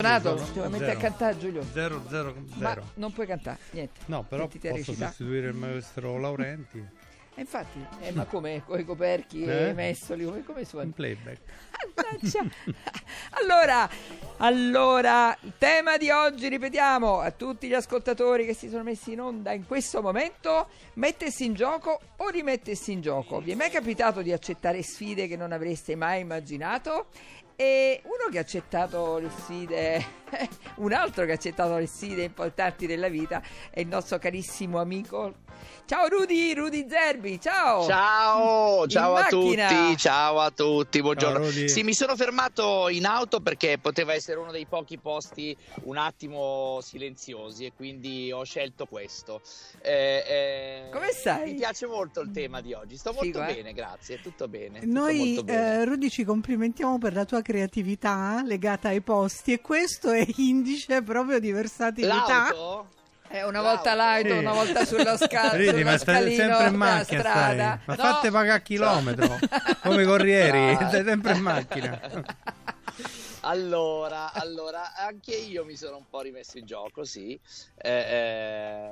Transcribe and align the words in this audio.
Ti 0.00 0.52
vuoi 0.58 0.68
mettere 0.70 0.92
a 0.92 0.94
Zero. 0.94 1.00
cantare 1.00 1.38
Giulio? 1.38 1.62
0 1.72 2.02
0 2.08 2.34
Ma 2.56 2.68
0. 2.70 2.84
non 2.94 3.12
puoi 3.12 3.26
cantare, 3.26 3.58
niente. 3.72 4.00
No, 4.06 4.22
però 4.24 4.44
Mettiti 4.44 4.68
a 4.68 4.70
posso 4.70 4.84
recitare. 4.86 5.10
sostituire 5.10 5.48
il 5.48 5.54
maestro 5.54 6.18
Laurenti 6.18 6.84
E 7.32 7.42
infatti, 7.42 7.78
eh, 8.00 8.10
ma 8.12 8.24
come? 8.24 8.62
Con 8.66 8.78
i 8.80 8.84
coperchi 8.84 9.44
Eh? 9.44 9.68
e 9.68 9.72
Messoli, 9.72 10.24
come, 10.24 10.42
come 10.42 10.64
suoni? 10.64 10.86
in 10.86 10.92
playback. 10.92 11.38
Allora, 13.42 13.88
allora, 14.38 15.36
il 15.42 15.52
tema 15.56 15.96
di 15.96 16.10
oggi, 16.10 16.48
ripetiamo 16.48 17.20
a 17.20 17.30
tutti 17.30 17.68
gli 17.68 17.74
ascoltatori 17.74 18.44
che 18.44 18.54
si 18.54 18.68
sono 18.68 18.82
messi 18.82 19.12
in 19.12 19.20
onda 19.20 19.52
in 19.52 19.66
questo 19.66 20.02
momento, 20.02 20.68
mettersi 20.94 21.44
in 21.44 21.54
gioco 21.54 22.00
o 22.16 22.28
rimettersi 22.28 22.92
in 22.92 23.00
gioco. 23.00 23.40
Vi 23.40 23.52
è 23.52 23.54
mai 23.54 23.70
capitato 23.70 24.20
di 24.22 24.32
accettare 24.32 24.82
sfide 24.82 25.26
che 25.28 25.36
non 25.36 25.52
avreste 25.52 25.94
mai 25.96 26.20
immaginato? 26.20 27.06
E 27.60 28.00
uno 28.04 28.30
che 28.30 28.38
ha 28.38 28.40
accettato 28.40 29.18
le 29.18 29.28
sfide, 29.28 30.02
un 30.76 30.94
altro 30.94 31.26
che 31.26 31.32
ha 31.32 31.34
accettato 31.34 31.76
le 31.76 31.86
sfide 31.86 32.22
importanti 32.22 32.86
della 32.86 33.10
vita 33.10 33.42
è 33.68 33.80
il 33.80 33.86
nostro 33.86 34.18
carissimo 34.18 34.80
amico. 34.80 35.34
Ciao 35.86 36.06
Rudy, 36.06 36.54
Rudy 36.54 36.86
Zerbi, 36.88 37.40
ciao! 37.40 37.84
Ciao, 37.84 38.86
ciao 38.86 39.14
a 39.16 39.24
tutti, 39.26 39.96
ciao 39.96 40.38
a 40.38 40.50
tutti, 40.52 41.00
buongiorno. 41.00 41.50
Ciao, 41.50 41.66
sì, 41.68 41.82
mi 41.82 41.94
sono 41.94 42.14
fermato 42.14 42.88
in 42.88 43.06
auto 43.06 43.40
perché 43.40 43.76
poteva 43.78 44.14
essere 44.14 44.38
uno 44.38 44.52
dei 44.52 44.66
pochi 44.66 44.98
posti 44.98 45.56
un 45.84 45.96
attimo 45.96 46.78
silenziosi 46.80 47.64
e 47.64 47.72
quindi 47.74 48.30
ho 48.30 48.44
scelto 48.44 48.86
questo. 48.86 49.40
Eh, 49.82 50.24
eh, 50.28 50.88
Come 50.92 51.10
stai? 51.10 51.50
Mi 51.52 51.54
piace 51.58 51.86
molto 51.86 52.20
il 52.20 52.30
tema 52.30 52.60
di 52.60 52.72
oggi, 52.72 52.96
sto 52.96 53.12
Figo, 53.12 53.38
molto 53.40 53.50
eh? 53.50 53.54
bene, 53.56 53.72
grazie, 53.72 54.20
tutto 54.20 54.46
bene. 54.46 54.80
tutto 54.80 54.92
Noi, 54.92 55.16
molto 55.18 55.42
bene. 55.44 55.74
eh, 55.80 55.84
Rudy, 55.86 56.08
ci 56.08 56.22
complimentiamo 56.22 56.98
per 56.98 57.14
la 57.14 57.24
tua 57.24 57.42
creatività 57.42 58.42
legata 58.44 58.88
ai 58.88 59.00
posti 59.00 59.52
e 59.54 59.60
questo 59.60 60.12
è 60.12 60.24
indice 60.38 61.02
proprio 61.02 61.40
di 61.40 61.50
versatilità. 61.50 62.48
L'auto? 62.52 62.86
Eh, 63.32 63.44
una 63.44 63.62
volta 63.62 63.94
L'auto. 63.94 64.28
Sì. 64.28 64.34
una 64.38 64.52
volta 64.52 64.84
sullo 64.84 65.16
scalo, 65.16 65.56
Vedi, 65.56 65.68
sullo 65.68 65.84
ma 65.84 65.98
stai 65.98 66.34
sempre 66.34 66.66
in 66.66 66.74
macchina, 66.74 67.20
stai. 67.20 67.56
Ma 67.56 67.80
No. 67.86 67.94
fate 67.94 68.30
pagare 68.30 68.58
a 68.58 68.60
chilometro, 68.60 69.38
come 69.82 70.04
corrieri, 70.04 70.72
No. 70.74 70.88
stai 70.88 71.04
sempre 71.04 71.32
in 71.34 71.40
macchina. 71.40 72.00
Allora, 73.42 74.32
allora, 74.32 74.94
anche 74.96 75.34
io 75.34 75.64
mi 75.64 75.74
sono 75.76 75.96
un 75.96 76.04
po' 76.10 76.20
rimesso 76.20 76.58
in 76.58 76.66
gioco, 76.66 77.04
sì. 77.04 77.38
Eh, 77.76 77.90
eh, 77.90 78.90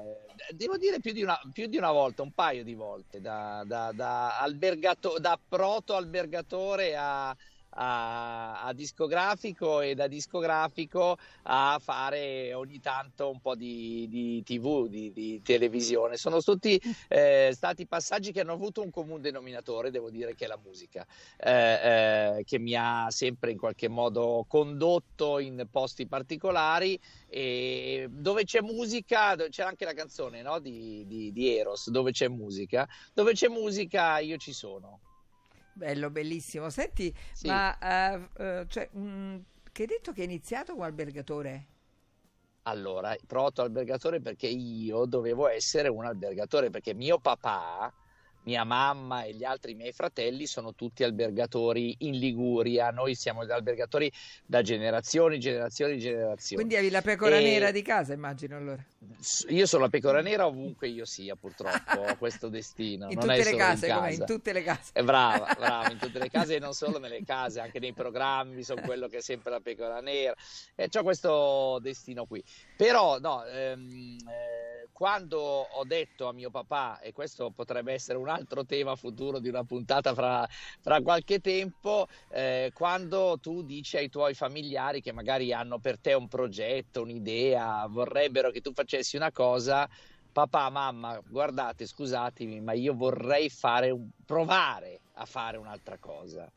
devo 0.54 0.78
dire 0.78 1.00
più 1.00 1.12
di, 1.12 1.22
una, 1.22 1.38
più 1.52 1.66
di 1.66 1.76
una 1.76 1.90
volta, 1.90 2.22
un 2.22 2.32
paio 2.32 2.64
di 2.64 2.74
volte, 2.74 3.20
da, 3.20 3.62
da, 3.66 3.90
da, 3.92 4.38
albergato- 4.38 5.18
da 5.18 5.38
proto 5.48 5.96
albergatore 5.96 6.96
a, 6.96 7.36
a, 7.80 8.62
a 8.64 8.72
discografico 8.72 9.80
e 9.80 9.94
da 9.94 10.06
discografico 10.08 11.16
a 11.44 11.78
fare 11.80 12.52
ogni 12.54 12.80
tanto 12.80 13.30
un 13.30 13.40
po' 13.40 13.54
di, 13.54 14.06
di 14.08 14.42
tv, 14.42 14.88
di, 14.88 15.12
di 15.12 15.40
televisione. 15.42 16.16
Sono 16.16 16.40
tutti 16.40 16.80
eh, 17.08 17.50
stati 17.54 17.86
passaggi 17.86 18.32
che 18.32 18.40
hanno 18.40 18.52
avuto 18.52 18.82
un 18.82 18.90
comune 18.90 19.20
denominatore, 19.20 19.90
devo 19.90 20.10
dire, 20.10 20.34
che 20.34 20.44
è 20.44 20.48
la 20.48 20.58
musica 20.62 21.06
eh, 21.38 22.38
eh, 22.38 22.44
che 22.44 22.58
mi 22.58 22.74
ha 22.74 23.06
sempre 23.10 23.52
in 23.52 23.58
qualche 23.58 23.88
modo 23.88 24.44
condotto 24.48 25.38
in 25.38 25.66
posti 25.70 26.06
particolari 26.06 26.98
e 27.28 28.08
dove 28.10 28.44
c'è 28.44 28.60
musica, 28.60 29.36
c'è 29.36 29.62
anche 29.62 29.84
la 29.84 29.94
canzone 29.94 30.42
no? 30.42 30.58
di, 30.58 31.04
di- 31.06 31.32
di 31.32 31.56
Eros, 31.56 31.90
dove 31.90 32.10
c'è 32.10 32.28
musica, 32.28 32.86
dove 33.12 33.32
c'è 33.32 33.48
musica 33.48 34.18
io 34.18 34.36
ci 34.36 34.52
sono. 34.52 35.00
Bello, 35.78 36.10
bellissimo. 36.10 36.70
Senti, 36.70 37.14
Sì. 37.32 37.46
ma 37.46 37.76
eh, 37.78 38.28
eh, 38.36 38.66
cioè, 38.68 38.90
mm, 38.96 39.36
che 39.72 39.82
hai 39.82 39.88
detto 39.88 40.12
che 40.12 40.20
hai 40.22 40.26
iniziato 40.26 40.72
come 40.74 40.86
albergatore? 40.86 41.66
Allora, 42.62 43.16
proto 43.26 43.62
albergatore 43.62 44.20
perché 44.20 44.46
io 44.46 45.06
dovevo 45.06 45.48
essere 45.48 45.88
un 45.88 46.04
albergatore 46.04 46.68
perché 46.70 46.92
mio 46.94 47.18
papà, 47.18 47.92
mia 48.48 48.64
mamma 48.64 49.24
e 49.24 49.34
gli 49.34 49.44
altri 49.44 49.74
miei 49.74 49.92
fratelli 49.92 50.46
sono 50.46 50.74
tutti 50.74 51.04
albergatori 51.04 51.96
in 51.98 52.18
Liguria. 52.18 52.88
Noi 52.88 53.14
siamo 53.14 53.42
albergatori 53.42 54.10
da 54.46 54.62
generazioni, 54.62 55.38
generazioni, 55.38 55.98
generazioni. 55.98 56.62
Quindi 56.62 56.76
avevi 56.76 56.90
la 56.90 57.02
pecora 57.02 57.36
E- 57.36 57.42
nera 57.42 57.70
di 57.70 57.82
casa, 57.82 58.14
immagino 58.14 58.56
allora. 58.56 58.82
Io 59.48 59.66
sono 59.66 59.82
la 59.82 59.90
pecora 59.90 60.22
nera 60.22 60.46
ovunque 60.46 60.88
io 60.88 61.04
sia, 61.04 61.36
purtroppo, 61.36 62.00
ho 62.00 62.16
questo 62.16 62.48
destino. 62.48 63.10
in 63.10 63.18
tutte 63.18 63.54
case, 63.54 63.86
in 63.86 63.94
come 63.94 64.12
in 64.14 64.24
tutte 64.24 64.52
le 64.54 64.62
case. 64.62 64.92
Eh, 64.94 65.04
brava, 65.04 65.52
brava, 65.54 65.90
in 65.90 65.98
tutte 65.98 66.18
le 66.18 66.30
case 66.30 66.54
e 66.54 66.58
non 66.58 66.72
solo 66.72 66.98
nelle 66.98 67.22
case, 67.24 67.60
anche 67.60 67.78
nei 67.78 67.92
programmi, 67.92 68.62
sono 68.62 68.80
quello 68.80 69.08
che 69.08 69.18
è 69.18 69.20
sempre 69.20 69.50
la 69.50 69.60
pecora 69.60 70.00
nera. 70.00 70.34
E 70.74 70.88
ho 70.90 71.02
questo 71.02 71.78
destino 71.82 72.24
qui. 72.24 72.42
Però, 72.76 73.18
no, 73.18 73.44
ehm, 73.44 74.16
eh, 74.26 74.88
quando 74.98 75.38
ho 75.38 75.84
detto 75.84 76.26
a 76.26 76.32
mio 76.32 76.50
papà, 76.50 76.98
e 76.98 77.12
questo 77.12 77.52
potrebbe 77.54 77.92
essere 77.92 78.18
un 78.18 78.28
altro 78.28 78.37
tema 78.66 78.96
futuro 78.96 79.38
di 79.38 79.48
una 79.48 79.64
puntata 79.64 80.14
fra, 80.14 80.46
fra 80.80 81.00
qualche 81.00 81.40
tempo, 81.40 82.06
eh, 82.30 82.70
quando 82.74 83.38
tu 83.40 83.62
dici 83.62 83.96
ai 83.96 84.08
tuoi 84.08 84.34
familiari 84.34 85.00
che 85.00 85.12
magari 85.12 85.52
hanno 85.52 85.78
per 85.78 85.98
te 85.98 86.12
un 86.14 86.28
progetto, 86.28 87.02
un'idea, 87.02 87.86
vorrebbero 87.88 88.50
che 88.50 88.60
tu 88.60 88.72
facessi 88.72 89.16
una 89.16 89.32
cosa, 89.32 89.88
papà, 90.32 90.70
mamma, 90.70 91.20
guardate, 91.26 91.86
scusatemi, 91.86 92.60
ma 92.60 92.72
io 92.72 92.94
vorrei 92.94 93.48
fare 93.48 93.96
provare 94.24 95.00
a 95.14 95.24
fare 95.24 95.56
un'altra 95.56 95.98
cosa. 95.98 96.50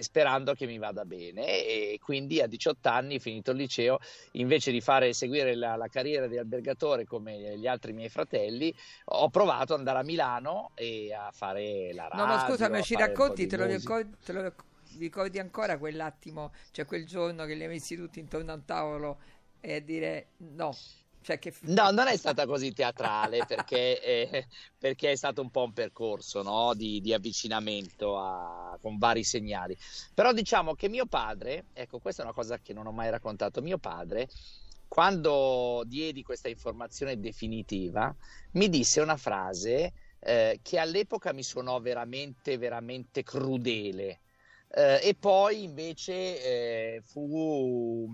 Sperando 0.00 0.54
che 0.54 0.66
mi 0.66 0.78
vada 0.78 1.04
bene. 1.04 1.64
E 1.64 1.98
quindi 2.02 2.40
a 2.40 2.46
18 2.46 2.88
anni 2.88 3.18
finito 3.18 3.52
il 3.52 3.58
liceo 3.58 3.98
invece 4.32 4.72
di 4.72 4.80
fare 4.80 5.12
seguire 5.12 5.54
la, 5.54 5.76
la 5.76 5.88
carriera 5.88 6.26
di 6.26 6.38
albergatore 6.38 7.04
come 7.04 7.58
gli 7.58 7.66
altri 7.66 7.92
miei 7.92 8.08
fratelli 8.08 8.74
ho 9.04 9.28
provato 9.30 9.72
ad 9.72 9.78
andare 9.80 9.98
a 9.98 10.02
Milano 10.02 10.70
e 10.74 11.12
a 11.12 11.30
fare 11.32 11.92
la 11.92 12.08
radio 12.08 12.24
No, 12.24 12.26
ma 12.26 12.46
scusami, 12.46 12.78
a 12.78 12.82
ci 12.82 12.94
racconti, 12.96 13.46
te 13.46 13.56
lo, 13.56 13.66
ricordi, 13.66 14.16
te 14.24 14.32
lo 14.32 14.54
ricordi 14.98 15.38
ancora 15.38 15.78
quell'attimo, 15.78 16.52
cioè 16.72 16.84
quel 16.84 17.06
giorno 17.06 17.44
che 17.44 17.54
li 17.54 17.62
hai 17.62 17.68
messi 17.68 17.96
tutti 17.96 18.18
intorno 18.18 18.52
a 18.52 18.54
un 18.54 18.64
tavolo 18.64 19.18
e 19.60 19.76
a 19.76 19.80
dire 19.80 20.28
no, 20.38 20.74
cioè 21.22 21.38
che... 21.38 21.54
No, 21.62 21.90
non 21.90 22.06
è 22.06 22.16
stata 22.16 22.46
così 22.46 22.72
teatrale 22.72 23.44
perché, 23.46 24.02
eh, 24.02 24.46
perché 24.78 25.12
è 25.12 25.16
stato 25.16 25.42
un 25.42 25.50
po' 25.50 25.64
un 25.64 25.72
percorso 25.72 26.42
no, 26.42 26.74
di, 26.74 27.00
di 27.00 27.12
avvicinamento 27.12 28.18
a- 28.18 28.78
con 28.80 28.98
vari 28.98 29.24
segnali. 29.24 29.76
Però 30.14 30.32
diciamo 30.32 30.74
che 30.74 30.88
mio 30.88 31.06
padre, 31.06 31.66
ecco, 31.72 31.98
questa 31.98 32.22
è 32.22 32.24
una 32.24 32.34
cosa 32.34 32.58
che 32.58 32.72
non 32.72 32.86
ho 32.86 32.92
mai 32.92 33.10
raccontato, 33.10 33.60
mio 33.62 33.78
padre, 33.78 34.28
quando 34.88 35.84
diedi 35.86 36.22
questa 36.22 36.48
informazione 36.48 37.20
definitiva, 37.20 38.14
mi 38.52 38.68
disse 38.68 39.00
una 39.00 39.16
frase 39.16 39.92
eh, 40.18 40.58
che 40.62 40.78
all'epoca 40.78 41.32
mi 41.32 41.42
suonò 41.42 41.80
veramente, 41.80 42.58
veramente 42.58 43.22
crudele. 43.22 44.20
Eh, 44.72 45.00
e 45.08 45.14
poi 45.14 45.64
invece 45.64 46.12
eh, 46.94 47.02
fu, 47.04 48.08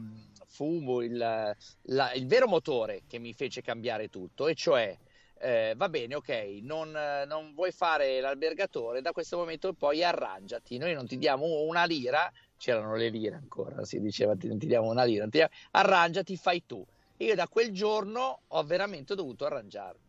fu 0.57 1.01
il, 1.03 1.17
la- 1.17 2.13
il 2.15 2.27
vero 2.27 2.49
motore 2.49 3.03
che 3.07 3.19
mi 3.19 3.35
fece 3.35 3.61
cambiare 3.61 4.09
tutto, 4.09 4.49
e 4.49 4.55
cioè, 4.55 4.97
eh, 5.39 5.75
va 5.77 5.89
bene, 5.91 6.15
ok, 6.15 6.29
non, 6.63 6.91
non 7.27 7.53
vuoi 7.55 7.71
fare 7.73 8.21
l'albergatore, 8.21 9.03
da 9.03 9.13
questo 9.13 9.37
momento 9.37 9.75
poi 9.75 10.03
arrangiati, 10.03 10.79
noi 10.79 10.95
non 10.95 11.07
ti 11.07 11.19
diamo 11.19 11.45
una 11.63 11.85
lira, 11.85 12.31
c'erano 12.57 12.97
le 12.97 13.11
lire 13.11 13.35
ancora, 13.37 13.85
si 13.85 14.01
diceva 14.01 14.35
ti- 14.35 14.49
non 14.49 14.59
ti 14.59 14.67
diamo 14.67 14.89
una 14.89 15.05
lira, 15.05 15.27
diamo- 15.27 15.51
arrangiati, 15.73 16.37
fai 16.37 16.65
tu. 16.65 16.85
Io 17.19 17.35
da 17.35 17.49
quel 17.49 17.71
giorno 17.73 18.41
ho 18.47 18.63
veramente 18.65 19.15
dovuto 19.15 19.45
arrangiarmi. 19.45 20.05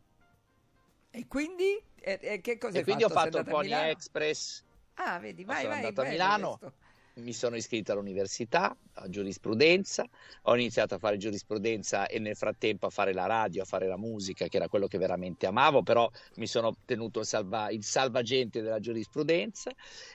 E 1.12 1.26
quindi 1.28 1.82
e, 2.00 2.20
e 2.22 2.42
che 2.42 2.58
cosa 2.58 2.80
E 2.80 2.84
quindi 2.84 3.04
ho 3.04 3.10
fatto? 3.10 3.32
Sei 3.32 3.44
fatto 3.44 3.50
il 3.50 3.56
a 3.74 3.80
Pony? 3.80 3.90
Express, 3.92 4.64
Ah, 4.96 5.20
vedi, 5.20 5.44
vai, 5.46 5.62
sono 5.62 5.74
vai, 5.74 5.84
andato 5.86 6.02
a 6.02 6.04
bello 6.04 6.12
Milano. 6.12 6.58
questo. 6.58 6.78
Mi 7.18 7.34
sono 7.34 7.56
iscritto 7.56 7.92
all'università, 7.92 8.76
a 8.94 9.10
giurisprudenza, 9.10 10.06
ho 10.44 10.56
iniziato 10.56 10.96
a 10.96 10.98
fare 10.98 11.18
giurisprudenza 11.18 12.08
e 12.08 12.20
nel 12.20 12.36
frattempo 12.36 12.86
a 12.88 12.90
fare 12.90 13.14
la 13.14 13.26
radio, 13.26 13.64
a 13.64 13.66
fare 13.66 13.88
la 13.88 13.98
musica, 13.98 14.48
che 14.48 14.58
era 14.58 14.68
quello 14.68 14.88
che 14.88 14.98
veramente 14.98 15.46
amavo, 15.46 15.84
però 15.84 16.10
mi 16.36 16.48
sono 16.48 16.76
tenuto 16.86 17.20
il, 17.20 17.26
salva- 17.26 17.70
il 17.70 17.84
salvagente 17.84 18.62
della 18.62 18.80
giurisprudenza 18.80 19.72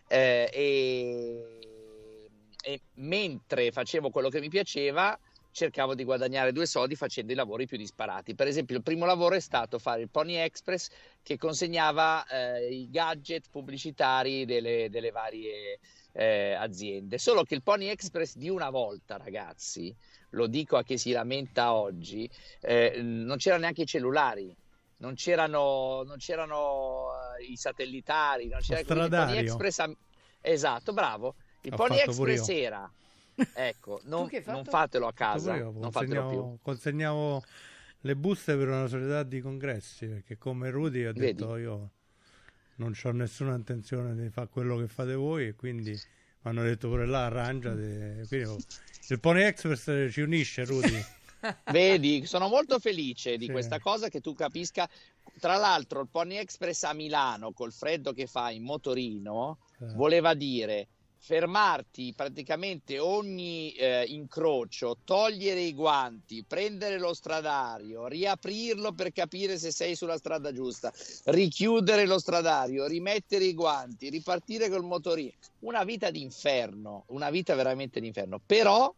eh, 0.07 0.49
e, 0.53 1.59
e 2.63 2.81
mentre 2.95 3.73
facevo 3.73 4.11
quello 4.11 4.29
che 4.29 4.41
mi 4.41 4.49
piaceva 4.49 5.19
cercavo 5.53 5.95
di 5.95 6.03
guadagnare 6.03 6.51
due 6.53 6.67
soldi 6.67 6.97
facendo 6.97 7.33
i 7.33 7.37
lavori 7.37 7.67
più 7.67 7.77
disparati. 7.77 8.35
Per 8.35 8.47
esempio, 8.47 8.77
il 8.77 8.83
primo 8.83 9.05
lavoro 9.05 9.35
è 9.35 9.41
stato 9.41 9.79
fare 9.79 10.01
il 10.01 10.09
Pony 10.09 10.35
Express 10.35 10.89
che 11.23 11.37
consegnava 11.37 12.27
eh, 12.27 12.75
i 12.75 12.91
gadget 12.91 13.49
pubblicitari 13.51 14.45
delle, 14.45 14.89
delle 14.91 15.11
varie 15.11 15.79
eh, 16.13 16.55
aziende. 16.55 17.19
Solo 17.19 17.45
che 17.45 17.55
il 17.55 17.63
Pony 17.63 17.87
Express 17.87 18.35
di 18.37 18.49
una 18.49 18.71
volta, 18.71 19.19
ragazzi, 19.19 19.95
lo 20.31 20.47
dico 20.47 20.77
a 20.77 20.83
chi 20.83 20.97
si 20.97 21.13
lamenta 21.13 21.75
oggi, 21.75 22.29
eh, 22.61 23.01
non 23.03 23.37
c'erano 23.37 23.63
neanche 23.63 23.83
i 23.83 23.87
cellulari. 23.87 24.57
Non 25.03 25.15
c'erano, 25.15 26.05
non 26.05 26.17
c'erano 26.19 27.09
eh, 27.41 27.45
i 27.51 27.57
satellitari, 27.57 28.47
non 28.47 28.61
c'era 28.61 28.81
il 28.81 28.87
Pony. 28.87 29.37
Express. 29.37 29.83
Esatto, 30.41 30.93
bravo. 30.93 31.35
Il 31.63 31.73
Ho 31.73 31.77
Pony 31.77 31.99
Express 31.99 32.49
era 32.49 32.91
Ecco, 33.53 34.01
non, 34.05 34.29
non 34.47 34.65
fatelo 34.65 35.07
a 35.07 35.13
casa, 35.13 35.51
Poi 35.53 35.59
io 35.61 35.71
non 35.73 35.91
fatelo 35.91 36.27
più. 36.27 36.59
consegnavo, 36.63 37.43
le 38.01 38.17
buste 38.17 38.57
per 38.57 38.69
una 38.69 38.87
società 38.87 39.23
di 39.23 39.41
congressi 39.41 40.07
perché 40.07 40.37
come 40.39 40.71
Rudy 40.71 41.05
ho 41.05 41.13
Vedi? 41.13 41.47
detto 41.47 41.57
io 41.57 41.91
non 42.77 42.95
ho 43.03 43.11
nessuna 43.13 43.55
intenzione 43.55 44.15
di 44.15 44.29
fare 44.31 44.49
quello 44.49 44.77
che 44.77 44.89
fate 44.89 45.15
voi 45.15 45.49
e 45.49 45.55
quindi 45.55 45.91
mi 45.91 46.51
hanno 46.51 46.63
detto 46.63 46.89
pure 46.89 47.07
là 47.07 47.27
arrangiate 47.27 48.25
quindi, 48.27 48.47
oh, 48.47 48.57
il 49.09 49.21
Pony 49.21 49.43
Express 49.43 50.11
ci 50.11 50.21
unisce 50.21 50.65
Rudy 50.65 51.01
Vedi, 51.73 52.25
sono 52.27 52.49
molto 52.49 52.79
felice 52.79 53.37
di 53.37 53.47
Sì. 53.47 53.51
questa 53.51 53.81
cosa 53.81 54.09
che 54.09 54.21
tu 54.21 54.33
capisca. 54.33 54.89
Tra 55.41 55.57
l'altro, 55.57 56.01
il 56.01 56.09
Pony 56.09 56.37
Express 56.37 56.85
a 56.85 56.93
Milano, 56.93 57.53
col 57.53 57.73
freddo 57.73 58.13
che 58.13 58.27
fa 58.29 58.51
in 58.53 58.63
motorino, 58.63 59.59
Eh, 59.81 59.93
voleva 59.95 60.35
dire 60.35 60.87
fermarti 61.25 62.15
praticamente 62.17 62.99
ogni 62.99 63.73
eh, 63.75 64.05
incrocio, 64.09 64.97
togliere 65.05 65.61
i 65.61 65.73
guanti, 65.73 66.45
prendere 66.45 66.99
lo 66.99 67.15
stradario, 67.15 68.09
riaprirlo 68.09 68.93
per 68.93 69.13
capire 69.13 69.57
se 69.57 69.71
sei 69.71 69.95
sulla 69.95 70.19
strada 70.19 70.53
giusta, 70.53 70.93
richiudere 71.27 72.07
lo 72.07 72.19
stradario, 72.19 72.89
rimettere 72.89 73.45
i 73.45 73.55
guanti, 73.55 74.11
ripartire 74.11 74.69
col 74.69 74.83
motorino. 74.83 75.31
Una 75.61 75.85
vita 75.85 76.11
d'inferno, 76.11 77.05
una 77.11 77.31
vita 77.31 77.55
veramente 77.55 78.01
d'inferno. 78.01 78.41
Però, 78.45 78.93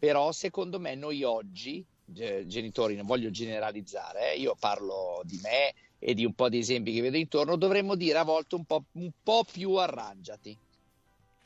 però 0.00 0.32
secondo 0.32 0.80
me 0.80 0.96
noi 0.96 1.22
oggi, 1.22 1.84
ge- 2.04 2.44
genitori, 2.48 2.96
non 2.96 3.06
voglio 3.06 3.30
generalizzare, 3.30 4.32
eh, 4.32 4.40
io 4.40 4.56
parlo 4.58 5.22
di 5.22 5.38
me 5.44 5.72
e 6.00 6.12
di 6.12 6.24
un 6.24 6.34
po' 6.34 6.48
di 6.48 6.58
esempi 6.58 6.92
che 6.92 7.02
vedo 7.02 7.16
intorno, 7.16 7.54
dovremmo 7.54 7.94
dire 7.94 8.18
a 8.18 8.24
volte 8.24 8.56
un 8.56 8.64
po', 8.64 8.82
un 8.94 9.10
po' 9.22 9.44
più 9.48 9.74
arrangiati. 9.74 10.65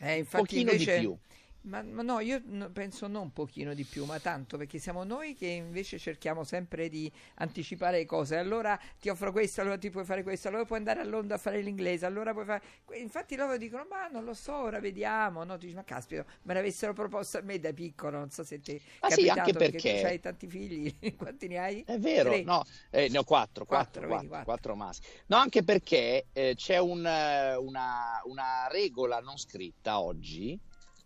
Eh, 0.00 0.25
pochino 0.29 0.70
invece... 0.73 0.94
di 0.94 1.00
più. 1.00 1.17
Ma, 1.62 1.82
ma 1.82 2.00
no, 2.02 2.20
io 2.20 2.40
penso 2.72 3.06
non 3.06 3.22
un 3.24 3.32
pochino 3.32 3.74
di 3.74 3.84
più, 3.84 4.06
ma 4.06 4.18
tanto, 4.18 4.56
perché 4.56 4.78
siamo 4.78 5.04
noi 5.04 5.34
che 5.34 5.46
invece 5.46 5.98
cerchiamo 5.98 6.42
sempre 6.42 6.88
di 6.88 7.10
anticipare 7.34 7.98
le 7.98 8.06
cose. 8.06 8.36
Allora 8.36 8.78
ti 8.98 9.10
offro 9.10 9.30
questo, 9.30 9.60
allora 9.60 9.76
ti 9.76 9.90
puoi 9.90 10.04
fare 10.06 10.22
questo, 10.22 10.48
allora 10.48 10.64
puoi 10.64 10.78
andare 10.78 11.00
a 11.00 11.04
Londra 11.04 11.36
a 11.36 11.38
fare 11.38 11.60
l'inglese, 11.60 12.06
allora 12.06 12.32
puoi 12.32 12.46
fare... 12.46 12.62
Infatti 12.94 13.36
loro 13.36 13.58
dicono, 13.58 13.86
ma 13.90 14.08
non 14.08 14.24
lo 14.24 14.32
so, 14.32 14.54
ora 14.54 14.80
vediamo. 14.80 15.44
No, 15.44 15.54
tu 15.58 15.64
dici, 15.66 15.74
ma 15.74 15.84
caspita, 15.84 16.24
me 16.44 16.54
l'avessero 16.54 16.94
proposto 16.94 17.36
a 17.38 17.42
me 17.42 17.58
da 17.58 17.72
piccolo, 17.74 18.16
non 18.18 18.30
so 18.30 18.42
se 18.42 18.60
ti 18.60 18.74
è 18.76 18.80
Ma 19.00 19.10
sì, 19.10 19.28
capitato, 19.28 19.40
anche 19.40 19.52
perché 19.52 19.80
perché- 19.82 20.00
tu 20.00 20.06
hai 20.06 20.20
tanti 20.20 20.46
figli, 20.48 20.96
quanti 21.16 21.46
ne 21.48 21.58
hai? 21.58 21.84
È 21.84 21.98
vero, 21.98 22.30
Tre. 22.30 22.42
no, 22.42 22.62
eh, 22.90 23.08
ne 23.08 23.18
ho 23.18 23.24
quattro, 23.24 23.64
Quattro, 23.64 24.04
quattro, 24.04 24.06
vedi, 24.06 24.28
quattro, 24.28 24.42
quattro. 24.42 24.76
maschi. 24.76 25.06
No, 25.26 25.36
anche 25.36 25.62
perché 25.64 26.28
eh, 26.32 26.54
c'è 26.54 26.78
un, 26.78 26.98
una, 27.00 28.20
una 28.24 28.68
regola 28.70 29.18
non 29.20 29.36
scritta 29.38 30.00
oggi 30.00 30.58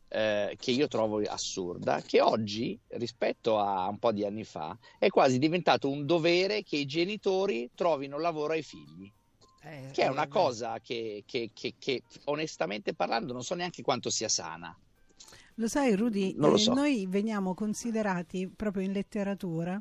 eh, 0.08 0.56
che 0.58 0.70
io 0.70 0.88
trovo 0.88 1.20
assurda, 1.22 2.00
che 2.02 2.20
oggi, 2.20 2.78
rispetto 2.88 3.58
a 3.58 3.88
un 3.88 3.98
po' 3.98 4.12
di 4.12 4.24
anni 4.24 4.44
fa, 4.44 4.76
è 4.98 5.08
quasi 5.08 5.38
diventato 5.38 5.88
un 5.90 6.06
dovere 6.06 6.62
che 6.62 6.76
i 6.76 6.86
genitori 6.86 7.70
trovino 7.74 8.18
lavoro 8.18 8.52
ai 8.52 8.62
figli. 8.62 9.10
Eh, 9.62 9.90
Che 9.90 10.02
è 10.02 10.06
eh, 10.06 10.10
una 10.10 10.26
vabbè. 10.26 10.28
cosa 10.28 10.80
che, 10.80 11.22
che- 11.26 11.50
che- 11.54 11.76
che, 11.78 12.04
onestamente 12.24 12.94
parlando 12.94 13.32
non 13.32 13.42
so 13.44 13.54
neanche 13.54 13.82
quanto 13.82 14.10
sia 14.10 14.28
sana. 14.28 14.76
Lo 15.56 15.68
sai, 15.68 15.94
Rudy, 15.94 16.34
lo 16.36 16.54
eh, 16.54 16.58
so. 16.58 16.72
noi 16.72 17.06
veniamo 17.08 17.54
considerati 17.54 18.48
proprio 18.48 18.82
in 18.84 18.92
letteratura 18.92 19.80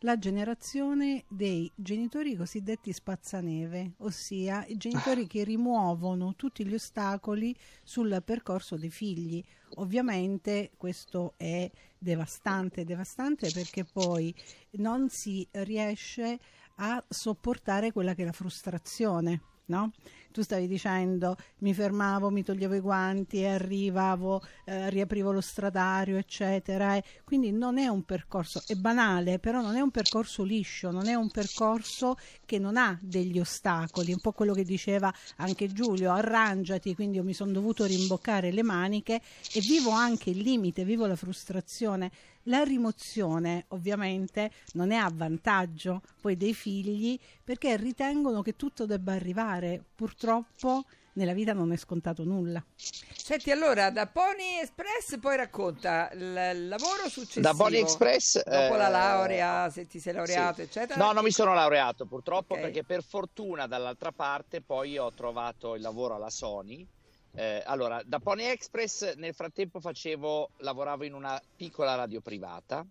la 0.00 0.18
generazione 0.18 1.24
dei 1.28 1.70
genitori 1.74 2.36
cosiddetti 2.36 2.92
spazzaneve, 2.92 3.94
ossia 3.98 4.64
i 4.66 4.76
genitori 4.76 5.26
che 5.26 5.44
rimuovono 5.44 6.34
tutti 6.36 6.66
gli 6.66 6.74
ostacoli 6.74 7.54
sul 7.82 8.22
percorso 8.24 8.76
dei 8.76 8.90
figli. 8.90 9.42
Ovviamente 9.76 10.72
questo 10.76 11.34
è 11.36 11.70
devastante, 11.98 12.84
devastante 12.84 13.50
perché 13.50 13.84
poi 13.84 14.34
non 14.72 15.08
si 15.08 15.46
riesce 15.52 16.38
a 16.76 17.02
sopportare 17.08 17.92
quella 17.92 18.14
che 18.14 18.22
è 18.22 18.26
la 18.26 18.32
frustrazione, 18.32 19.40
no? 19.66 19.92
Tu 20.34 20.42
stavi 20.42 20.66
dicendo 20.66 21.36
mi 21.58 21.72
fermavo, 21.72 22.28
mi 22.28 22.42
toglievo 22.42 22.74
i 22.74 22.80
guanti 22.80 23.44
arrivavo, 23.44 24.42
eh, 24.64 24.90
riaprivo 24.90 25.30
lo 25.30 25.40
stradario, 25.40 26.16
eccetera. 26.16 26.96
E 26.96 27.04
quindi 27.22 27.52
non 27.52 27.78
è 27.78 27.86
un 27.86 28.02
percorso, 28.02 28.60
è 28.66 28.74
banale, 28.74 29.38
però 29.38 29.60
non 29.60 29.76
è 29.76 29.80
un 29.80 29.92
percorso 29.92 30.42
liscio, 30.42 30.90
non 30.90 31.06
è 31.06 31.14
un 31.14 31.30
percorso 31.30 32.16
che 32.44 32.58
non 32.58 32.76
ha 32.76 32.98
degli 33.00 33.38
ostacoli, 33.38 34.10
un 34.10 34.18
po' 34.18 34.32
quello 34.32 34.54
che 34.54 34.64
diceva 34.64 35.14
anche 35.36 35.72
Giulio, 35.72 36.10
arrangiati, 36.10 36.96
quindi 36.96 37.18
io 37.18 37.22
mi 37.22 37.32
sono 37.32 37.52
dovuto 37.52 37.84
rimboccare 37.84 38.50
le 38.50 38.64
maniche 38.64 39.20
e 39.52 39.60
vivo 39.60 39.90
anche 39.90 40.30
il 40.30 40.38
limite, 40.38 40.84
vivo 40.84 41.06
la 41.06 41.14
frustrazione. 41.14 42.10
La 42.44 42.62
rimozione 42.62 43.64
ovviamente 43.68 44.50
non 44.72 44.90
è 44.90 44.96
a 44.96 45.10
vantaggio 45.12 46.02
poi 46.20 46.36
dei 46.36 46.54
figli 46.54 47.18
perché 47.42 47.76
ritengono 47.76 48.42
che 48.42 48.56
tutto 48.56 48.86
debba 48.86 49.12
arrivare. 49.12 49.82
Purtroppo 49.94 50.84
nella 51.14 51.32
vita 51.32 51.52
non 51.52 51.72
è 51.72 51.76
scontato 51.76 52.24
nulla. 52.24 52.62
Senti, 52.76 53.50
allora, 53.50 53.90
da 53.90 54.06
Pony 54.06 54.58
Express 54.60 55.18
poi 55.18 55.36
racconta 55.36 56.10
il 56.12 56.68
lavoro 56.68 57.08
successivo. 57.08 57.40
Da 57.40 57.54
Pony 57.54 57.78
Express... 57.78 58.42
Dopo 58.42 58.76
la 58.76 58.88
eh, 58.88 58.90
laurea, 58.90 59.70
se 59.70 59.86
ti 59.86 59.98
sei 59.98 60.12
laureato, 60.12 60.56
sì. 60.56 60.62
eccetera. 60.62 61.02
No, 61.02 61.12
non 61.12 61.24
mi 61.24 61.30
sono 61.30 61.54
laureato 61.54 62.04
purtroppo 62.04 62.54
Ok. 62.54 62.60
perché 62.60 62.84
per 62.84 63.02
fortuna 63.02 63.66
dall'altra 63.66 64.12
parte 64.12 64.60
poi 64.60 64.98
ho 64.98 65.12
trovato 65.12 65.74
il 65.74 65.80
lavoro 65.80 66.14
alla 66.16 66.30
Sony. 66.30 66.86
Eh, 67.36 67.62
allora, 67.66 68.00
da 68.04 68.20
Pony 68.20 68.44
Express 68.44 69.14
nel 69.16 69.34
frattempo 69.34 69.80
facevo, 69.80 70.50
lavoravo 70.58 71.04
in 71.04 71.14
una 71.14 71.40
piccola 71.56 71.96
radio 71.96 72.20
privata. 72.20 72.86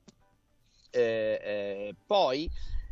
Eh, 0.90 1.40
eh, 1.42 1.96
poi 2.06 2.50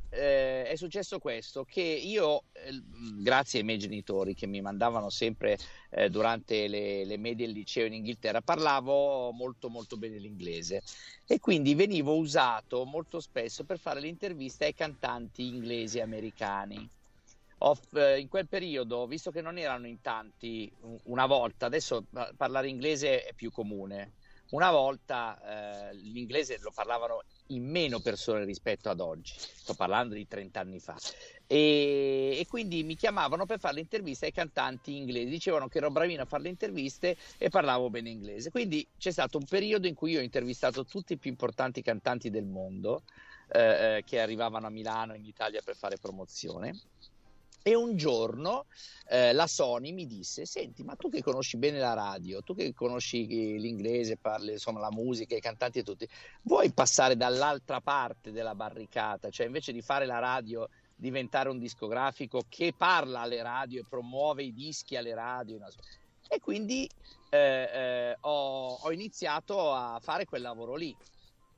eh, 0.09 0.65
è 0.65 0.75
successo 0.75 1.19
questo 1.19 1.63
che 1.65 1.81
io, 1.81 2.44
eh, 2.53 2.81
grazie 3.21 3.59
ai 3.59 3.65
miei 3.65 3.77
genitori 3.77 4.33
che 4.33 4.48
mi 4.48 4.62
mandavano 4.62 5.09
sempre 5.09 5.57
eh, 5.89 6.09
durante 6.09 6.68
le, 6.68 7.06
le 7.06 7.18
medie 7.18 7.48
il 7.48 7.51
liceo 7.51 7.86
in 7.86 7.94
Inghilterra, 7.94 8.42
parlavo 8.42 9.31
molto 9.31 9.69
molto 9.69 9.98
bene 9.98 10.18
l'inglese 10.18 10.81
e 11.27 11.39
quindi 11.39 11.75
venivo 11.75 12.15
usato 12.15 12.86
molto 12.86 13.19
spesso 13.19 13.65
per 13.65 13.77
fare 13.77 14.00
le 14.00 14.07
interviste 14.07 14.65
ai 14.65 14.74
cantanti 14.74 15.48
inglesi 15.48 15.98
e 15.98 16.01
americani. 16.01 16.89
Ho- 17.63 17.78
eh, 17.94 18.19
in 18.19 18.28
quel 18.28 18.48
periodo, 18.48 19.06
visto 19.06 19.30
che 19.31 19.42
non 19.42 19.58
erano 19.58 19.88
in 19.88 20.02
tanti 20.02 20.72
un- 20.81 20.98
una 21.06 21.25
volta, 21.28 21.68
adesso 21.68 22.04
pa- 22.10 22.31
parlare 22.36 22.68
inglese 22.69 23.24
è 23.24 23.34
più 23.34 23.52
comune. 23.52 24.13
Una 24.52 24.72
volta 24.72 25.90
eh, 25.92 25.96
l'inglese 25.96 26.58
lo 26.60 26.72
parlavano 26.74 27.22
in 27.48 27.69
meno 27.69 28.00
persone 28.00 28.44
rispetto 28.46 28.90
ad 28.90 29.00
oggi, 29.00 29.34
sto 29.38 29.74
parlando 29.75 30.15
di 30.15 30.27
30 30.27 30.60
anni 30.60 30.80
fa. 30.80 30.96
E, 31.48 32.38
e 32.39 32.46
quindi 32.48 32.84
mi 32.84 32.96
chiamavano 32.96 33.46
per 33.46 33.60
fare 33.60 33.75
le 33.75 33.80
interviste 33.82 34.25
ai 34.25 34.32
cantanti 34.32 34.96
inglesi, 34.96 35.30
dicevano 35.30 35.68
che 35.68 35.77
ero 35.77 35.91
bravino 35.91 36.24
a 36.24 36.25
fare 36.25 36.44
le 36.44 36.50
interviste 36.50 37.15
e 37.38 37.50
parlavo 37.50 37.89
bene 37.89 38.10
inglese. 38.10 38.50
Quindi 38.51 38.88
c'è 38.98 39.12
stato 39.12 39.38
un 39.38 39.46
periodo 39.46 39.88
in 39.88 39.94
cui 39.96 40.12
io 40.12 40.20
ho 40.20 40.24
intervistato 40.24 40.86
tutti 40.86 41.13
i 41.13 41.18
più 41.18 41.30
importanti 41.30 41.82
cantanti 41.82 42.30
del 42.30 42.46
mondo 42.46 43.03
eh, 43.50 43.98
eh, 43.98 44.03
che 44.03 44.20
arrivavano 44.20 44.68
a 44.68 44.70
Milano, 44.70 45.13
in 45.15 45.25
Italia, 45.25 45.62
per 45.62 45.75
fare 45.75 45.98
promozione. 45.98 46.74
E 47.63 47.75
un 47.75 47.96
giorno 47.96 48.65
eh, 49.08 49.34
la 49.34 49.46
Sony 49.46 49.91
mi 49.91 50.08
disse: 50.08 50.46
Senti, 50.46 50.84
ma 50.84 50.96
tu 50.96 51.10
che 51.10 51.22
conosci 51.22 51.58
bene 51.58 51.77
la 51.80 51.94
radio, 51.94 52.41
tu 52.41 52.56
che 52.56 52.74
conosci 52.74 53.60
l'inglese, 53.60 54.18
parli 54.18 54.53
insomma 54.53 54.80
la 54.80 54.91
musica, 54.91 55.36
i 55.36 55.41
cantanti 55.41 55.80
e 55.80 55.84
tutti, 55.84 56.08
vuoi 56.44 56.72
passare 56.72 57.15
dall'altra 57.15 57.82
parte 57.82 58.32
della 58.32 58.56
barricata? 58.56 59.30
Cioè, 59.30 59.46
invece 59.46 59.74
di 59.74 59.82
fare 59.82 60.06
la 60.06 60.20
radio, 60.20 60.68
diventare 60.96 61.50
un 61.50 61.60
discografico 61.60 62.44
che 62.48 62.74
parla 62.75 63.22
alle 63.22 63.41
radio 63.41 63.82
e 63.82 63.86
promuove 63.88 64.44
i 64.44 64.53
dischi 64.53 64.96
alle 64.96 65.13
radio. 65.13 65.58
no? 65.58 65.68
E 66.27 66.39
quindi 66.39 66.89
eh, 67.30 67.70
eh, 67.74 68.18
ho, 68.22 68.75
ho 68.82 68.91
iniziato 68.91 69.74
a 69.74 70.00
fare 70.01 70.25
quel 70.25 70.41
lavoro 70.41 70.75
lì. 70.75 70.96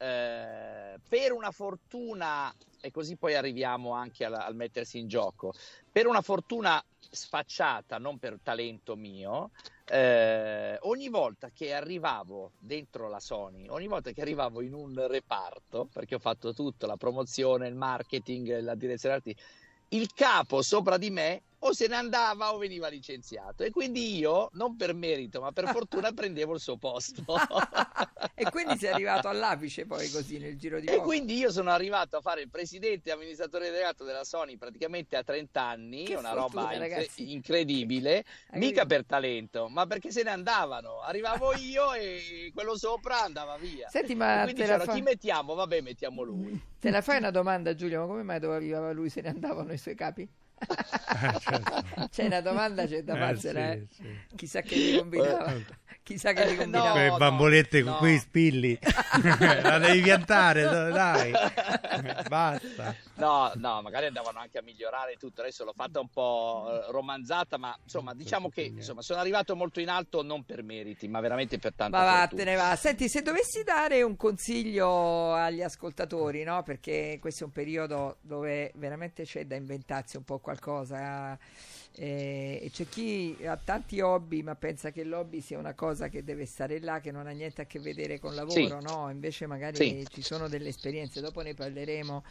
Eh, 0.03 0.99
per 1.07 1.31
una 1.31 1.51
fortuna, 1.51 2.53
e 2.81 2.91
così 2.91 3.15
poi 3.15 3.35
arriviamo 3.35 3.91
anche 3.91 4.25
al, 4.25 4.33
al 4.33 4.53
mettersi 4.53 4.97
in 4.99 5.07
gioco, 5.07 5.53
per 5.89 6.07
una 6.07 6.21
fortuna 6.21 6.83
sfacciata, 6.99 7.99
non 7.99 8.17
per 8.17 8.37
talento 8.43 8.97
mio, 8.97 9.51
eh, 9.85 10.77
ogni 10.81 11.07
volta 11.07 11.51
che 11.53 11.73
arrivavo 11.73 12.51
dentro 12.59 13.07
la 13.07 13.21
Sony, 13.21 13.69
ogni 13.69 13.87
volta 13.87 14.11
che 14.11 14.19
arrivavo 14.19 14.61
in 14.61 14.73
un 14.73 15.07
reparto, 15.07 15.87
perché 15.93 16.15
ho 16.15 16.19
fatto 16.19 16.53
tutto, 16.53 16.85
la 16.85 16.97
promozione, 16.97 17.69
il 17.69 17.75
marketing, 17.75 18.59
la 18.59 18.75
direzione 18.75 19.15
artistica, 19.15 19.47
il 19.89 20.11
capo 20.13 20.61
sopra 20.61 20.97
di 20.97 21.11
me 21.11 21.43
o 21.65 21.73
se 21.73 21.87
ne 21.87 21.95
andava 21.95 22.53
o 22.53 22.57
veniva 22.57 22.87
licenziato. 22.87 23.63
E 23.63 23.71
quindi 23.71 24.17
io, 24.17 24.49
non 24.53 24.75
per 24.75 24.93
merito, 24.93 25.41
ma 25.41 25.51
per 25.51 25.69
fortuna, 25.69 26.11
prendevo 26.13 26.53
il 26.55 26.59
suo 26.59 26.77
posto. 26.77 27.23
e 28.35 28.49
quindi 28.49 28.77
sei 28.77 28.91
arrivato 28.91 29.27
all'apice 29.27 29.85
poi 29.85 30.09
così 30.09 30.37
nel 30.37 30.57
giro 30.57 30.79
di 30.79 30.87
poco. 30.87 30.97
E 30.97 31.01
quindi 31.01 31.37
io 31.37 31.51
sono 31.51 31.71
arrivato 31.71 32.17
a 32.17 32.21
fare 32.21 32.41
il 32.41 32.49
presidente 32.49 33.09
e 33.09 33.13
amministratore 33.13 33.69
delegato 33.69 34.03
della 34.03 34.23
Sony 34.23 34.57
praticamente 34.57 35.15
a 35.15 35.23
30 35.23 35.61
anni, 35.61 36.03
Che 36.03 36.15
una 36.15 36.33
fortuna, 36.33 36.61
roba 36.71 36.73
incre- 36.85 37.09
incredibile, 37.15 38.25
mica 38.53 38.85
per 38.85 39.05
talento, 39.05 39.67
ma 39.69 39.85
perché 39.85 40.11
se 40.11 40.23
ne 40.23 40.31
andavano. 40.31 40.99
Arrivavo 41.01 41.53
io 41.55 41.93
e 41.93 42.51
quello 42.53 42.77
sopra 42.77 43.21
andava 43.23 43.57
via. 43.57 43.87
Senti, 43.89 44.11
E 44.11 44.15
ma 44.15 44.41
quindi 44.43 44.61
te 44.61 44.67
la, 44.67 44.77
dicevano, 44.77 44.83
fa- 44.83 44.93
chi 44.93 45.01
mettiamo? 45.01 45.53
Vabbè, 45.55 45.81
mettiamo 45.81 46.23
lui. 46.23 46.59
te 46.79 46.89
la 46.89 47.01
fai 47.01 47.17
una 47.17 47.31
domanda 47.31 47.73
Giulio, 47.73 48.01
ma 48.01 48.07
come 48.07 48.23
mai 48.23 48.39
dove 48.39 48.55
arrivava 48.55 48.91
lui 48.91 49.09
se 49.09 49.21
ne 49.21 49.29
andavano 49.29 49.71
i 49.71 49.77
suoi 49.77 49.95
capi? 49.95 50.27
Eh, 51.15 51.37
certo. 51.39 51.85
C'è 52.09 52.25
una 52.25 52.41
domanda, 52.41 52.85
c'è 52.85 53.03
da 53.03 53.15
Eh, 53.15 53.17
farsela, 53.17 53.61
sì, 53.71 53.77
eh. 53.77 53.87
sì. 53.89 54.21
Chissà 54.35 54.61
che 54.61 54.77
li 54.77 54.91
combinava. 54.91 55.63
Chissà 56.03 56.33
che 56.33 56.45
li 56.45 56.51
Eh, 56.53 56.57
combinava. 56.57 56.87
no. 56.87 56.93
Quelle 56.93 57.17
bambolette 57.17 57.81
con 57.81 57.93
no. 57.93 57.97
quei 57.97 58.17
spilli, 58.19 58.77
la 59.63 59.77
devi 59.79 60.01
piantare, 60.01 60.63
dai, 60.63 61.31
basta. 62.27 62.95
No, 63.15 63.51
no, 63.55 63.81
magari 63.81 64.07
andavano 64.07 64.39
anche 64.39 64.57
a 64.57 64.61
migliorare 64.61 65.15
tutto. 65.17 65.41
Adesso 65.41 65.63
l'ho 65.63 65.73
fatta 65.73 65.99
un 66.01 66.09
po' 66.09 66.67
eh, 66.87 66.91
romanzata, 66.91 67.57
ma 67.57 67.73
insomma, 67.81 68.13
diciamo 68.13 68.49
che 68.49 68.63
insomma, 68.63 69.01
sono 69.01 69.19
arrivato 69.19 69.55
molto 69.55 69.79
in 69.79 69.89
alto 69.89 70.23
non 70.23 70.43
per 70.43 70.61
meriti, 70.63 71.07
ma 71.07 71.19
veramente 71.21 71.57
per 71.57 71.73
tanta 71.73 71.97
Ma 71.97 72.03
fortuna. 72.03 72.43
vattene 72.43 72.55
va. 72.55 72.75
Senti, 72.75 73.07
se 73.07 73.21
dovessi 73.21 73.63
dare 73.63 74.01
un 74.01 74.15
consiglio 74.17 75.33
agli 75.33 75.61
ascoltatori, 75.61 76.43
no? 76.43 76.63
Perché 76.63 77.17
questo 77.21 77.43
è 77.43 77.45
un 77.47 77.53
periodo 77.53 78.17
dove 78.21 78.71
veramente 78.75 79.23
c'è 79.23 79.45
da 79.45 79.55
inventarsi 79.55 80.17
un 80.17 80.23
po' 80.23 80.39
qualcosa. 80.39 81.37
Eh, 81.95 82.69
c'è 82.71 82.85
chi 82.87 83.37
ha 83.45 83.57
tanti 83.57 84.01
hobby, 84.01 84.41
ma 84.41 84.55
pensa 84.55 84.91
che 84.91 85.03
l'hobby 85.03 85.41
sia 85.41 85.57
una 85.59 85.73
cosa 85.73 86.09
che 86.09 86.23
deve 86.23 86.45
stare 86.45 86.79
là, 86.79 86.99
che 86.99 87.11
non 87.11 87.27
ha 87.27 87.31
niente 87.31 87.61
a 87.61 87.65
che 87.65 87.79
vedere 87.79 88.19
con 88.19 88.33
lavoro, 88.35 88.77
Sì. 88.77 88.83
no? 88.83 89.09
Invece 89.09 89.45
magari 89.47 89.77
Sì. 89.77 90.07
ci 90.11 90.21
sono 90.21 90.47
delle 90.47 90.69
esperienze, 90.69 91.21
dopo 91.21 91.41
ne 91.41 91.53
parleremo 91.53 92.23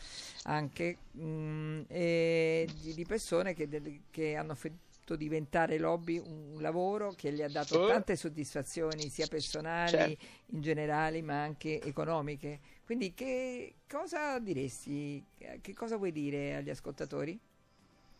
anche 0.44 0.96
mm, 1.16 1.82
e 1.88 2.68
di, 2.80 2.94
di 2.94 3.04
persone 3.04 3.54
che, 3.54 3.68
del- 3.68 4.02
che 4.10 4.34
hanno 4.34 4.54
fatto 4.54 5.16
diventare 5.16 5.78
l'hobby 5.78 6.18
un 6.18 6.60
lavoro 6.60 7.12
che 7.16 7.32
gli 7.32 7.42
ha 7.42 7.48
dato 7.48 7.82
Eh. 7.82 7.86
tante 7.86 8.16
soddisfazioni 8.16 9.08
sia 9.08 9.26
personali 9.26 10.16
Certo. 10.16 10.26
in 10.54 10.60
generale 10.60 11.20
ma 11.22 11.42
anche 11.42 11.80
economiche 11.82 12.60
quindi 12.84 13.12
che 13.12 13.74
cosa 13.88 14.38
diresti 14.38 15.22
che 15.60 15.74
cosa 15.74 15.96
vuoi 15.96 16.12
dire 16.12 16.56
agli 16.56 16.70
ascoltatori 16.70 17.38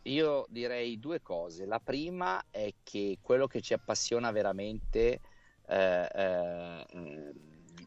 Io 0.03 0.45
direi 0.49 0.99
due 0.99 1.21
cose. 1.21 1.65
La 1.65 1.79
prima 1.79 2.43
è 2.49 2.73
che 2.83 3.17
quello 3.21 3.47
che 3.47 3.61
ci 3.61 3.73
appassiona 3.73 4.31
veramente 4.31 5.19
eh, 5.65 6.09
eh, 6.13 6.85
eh, 6.89 7.33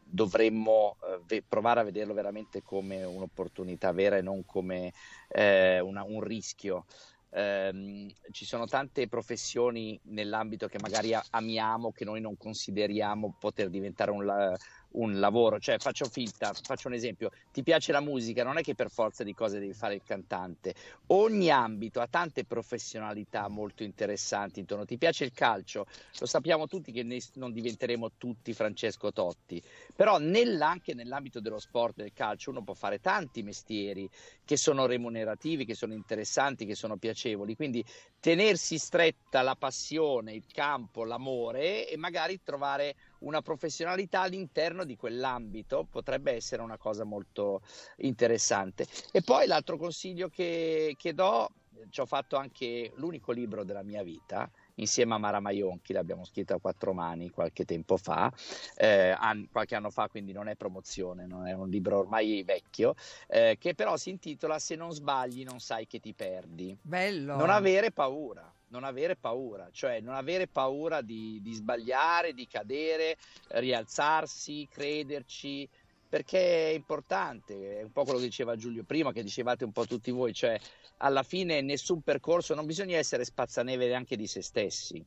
dovremmo 0.03 0.97
eh, 1.27 1.43
provare 1.47 1.81
a 1.81 1.83
vederlo 1.83 2.13
veramente 2.13 2.63
come 2.63 3.03
un'opportunità 3.03 3.91
vera 3.91 4.17
e 4.17 4.21
non 4.21 4.45
come 4.45 4.93
eh, 5.27 5.79
una- 5.79 6.03
un 6.03 6.21
rischio. 6.21 6.85
Ehm, 7.29 8.09
ci 8.31 8.45
sono 8.45 8.65
tante 8.65 9.07
professioni 9.07 9.99
nell'ambito 10.05 10.67
che 10.67 10.79
magari 10.79 11.11
amiamo, 11.31 11.91
che 11.91 12.05
noi 12.05 12.21
non 12.21 12.35
consideriamo 12.37 13.35
poter 13.37 13.69
diventare 13.69 14.11
un, 14.11 14.55
un 14.91 15.19
lavoro. 15.19 15.59
Cioè, 15.59 15.77
faccio 15.77 16.05
finta, 16.05 16.53
faccio 16.53 16.87
un 16.87 16.93
esempio: 16.93 17.29
ti 17.51 17.63
piace 17.63 17.91
la 17.91 18.01
musica, 18.01 18.43
non 18.43 18.57
è 18.57 18.61
che 18.61 18.75
per 18.75 18.89
forza 18.89 19.23
di 19.23 19.33
cose 19.33 19.59
devi 19.59 19.73
fare 19.73 19.95
il 19.95 20.03
cantante 20.03 20.73
ogni 21.07 21.49
ambito 21.49 22.01
ha 22.01 22.07
tante 22.07 22.45
professionalità 22.45 23.47
molto 23.47 23.83
interessanti 23.83 24.59
intorno. 24.59 24.85
Ti 24.85 24.97
piace 24.97 25.23
il 25.25 25.33
calcio? 25.33 25.85
Lo 26.19 26.25
sappiamo 26.25 26.67
tutti 26.67 26.91
che 26.91 27.05
non 27.35 27.51
diventeremo 27.51 28.11
tutti 28.17 28.53
Francesco 28.53 29.11
Totti, 29.11 29.61
però 29.95 30.15
anche 30.17 30.93
nell'ambito 30.93 31.39
dello 31.39 31.59
sport 31.59 31.95
del 31.95 32.13
calcio 32.13 32.49
uno 32.49 32.63
può 32.63 32.73
fare 32.73 32.99
tanti 32.99 33.43
mestieri 33.43 34.09
che 34.43 34.57
sono 34.57 34.85
remunerativi, 34.85 35.65
che 35.65 35.75
sono 35.75 35.93
interessanti, 35.93 36.65
che 36.65 36.75
sono 36.75 36.97
piacevoli. 36.97 37.55
Quindi 37.55 37.83
tenersi 38.19 38.77
stretta 38.77 39.41
la 39.41 39.55
passione, 39.55 40.33
il 40.33 40.45
campo, 40.51 41.05
l'amore 41.05 41.87
e 41.87 41.97
magari 41.97 42.41
trovare 42.43 42.95
una 43.19 43.41
professionalità 43.41 44.21
all'interno 44.21 44.83
di 44.83 44.95
quell'ambito 44.95 45.87
potrebbe 45.89 46.31
essere 46.33 46.61
una 46.61 46.77
cosa 46.77 47.03
molto 47.03 47.61
interessante. 47.97 48.85
E 49.11 49.21
poi 49.21 49.47
l'altro 49.47 49.77
consiglio 49.77 50.29
che, 50.29 50.95
che 50.97 51.13
do, 51.13 51.49
ci 51.89 52.01
ho 52.01 52.05
fatto 52.05 52.37
anche 52.37 52.91
l'unico 52.95 53.31
libro 53.31 53.63
della 53.63 53.83
mia 53.83 54.03
vita, 54.03 54.49
insieme 54.75 55.13
a 55.13 55.17
Mara 55.17 55.39
Maionchi, 55.39 55.93
l'abbiamo 55.93 56.25
scritto 56.25 56.53
a 56.53 56.59
quattro 56.59 56.93
mani 56.93 57.29
qualche 57.29 57.65
tempo 57.65 57.97
fa, 57.97 58.31
eh, 58.75 59.15
an- 59.17 59.47
qualche 59.51 59.75
anno 59.75 59.89
fa, 59.89 60.07
quindi 60.07 60.31
non 60.31 60.47
è 60.47 60.55
promozione, 60.55 61.25
non 61.25 61.47
è 61.47 61.53
un 61.53 61.69
libro 61.69 61.99
ormai 61.99 62.43
vecchio, 62.43 62.93
eh, 63.27 63.57
che 63.59 63.73
però 63.75 63.97
si 63.97 64.09
intitola 64.09 64.59
Se 64.59 64.75
non 64.75 64.91
sbagli 64.91 65.43
non 65.43 65.59
sai 65.59 65.87
che 65.87 65.99
ti 65.99 66.13
perdi. 66.13 66.77
bello 66.81 67.35
Non 67.35 67.49
avere 67.49 67.91
paura, 67.91 68.51
non 68.69 68.83
avere 68.83 69.15
paura, 69.15 69.69
cioè 69.71 69.99
non 69.99 70.15
avere 70.15 70.47
paura 70.47 71.01
di, 71.01 71.39
di 71.41 71.53
sbagliare, 71.53 72.33
di 72.33 72.47
cadere, 72.47 73.17
rialzarsi, 73.49 74.67
crederci, 74.69 75.67
perché 76.07 76.69
è 76.69 76.73
importante, 76.73 77.79
è 77.79 77.83
un 77.83 77.91
po' 77.91 78.03
quello 78.03 78.19
che 78.19 78.25
diceva 78.25 78.55
Giulio 78.55 78.83
prima, 78.83 79.11
che 79.11 79.23
dicevate 79.23 79.63
un 79.65 79.71
po' 79.71 79.85
tutti 79.85 80.11
voi, 80.11 80.33
cioè 80.33 80.59
alla 80.97 81.23
fine 81.23 81.61
nessun 81.61 82.01
percorso, 82.01 82.55
non 82.55 82.65
bisogna 82.65 82.97
essere 82.97 83.25
spazzaneve 83.25 83.87
neanche 83.87 84.15
di 84.15 84.27
se 84.27 84.41
stessi. 84.41 85.05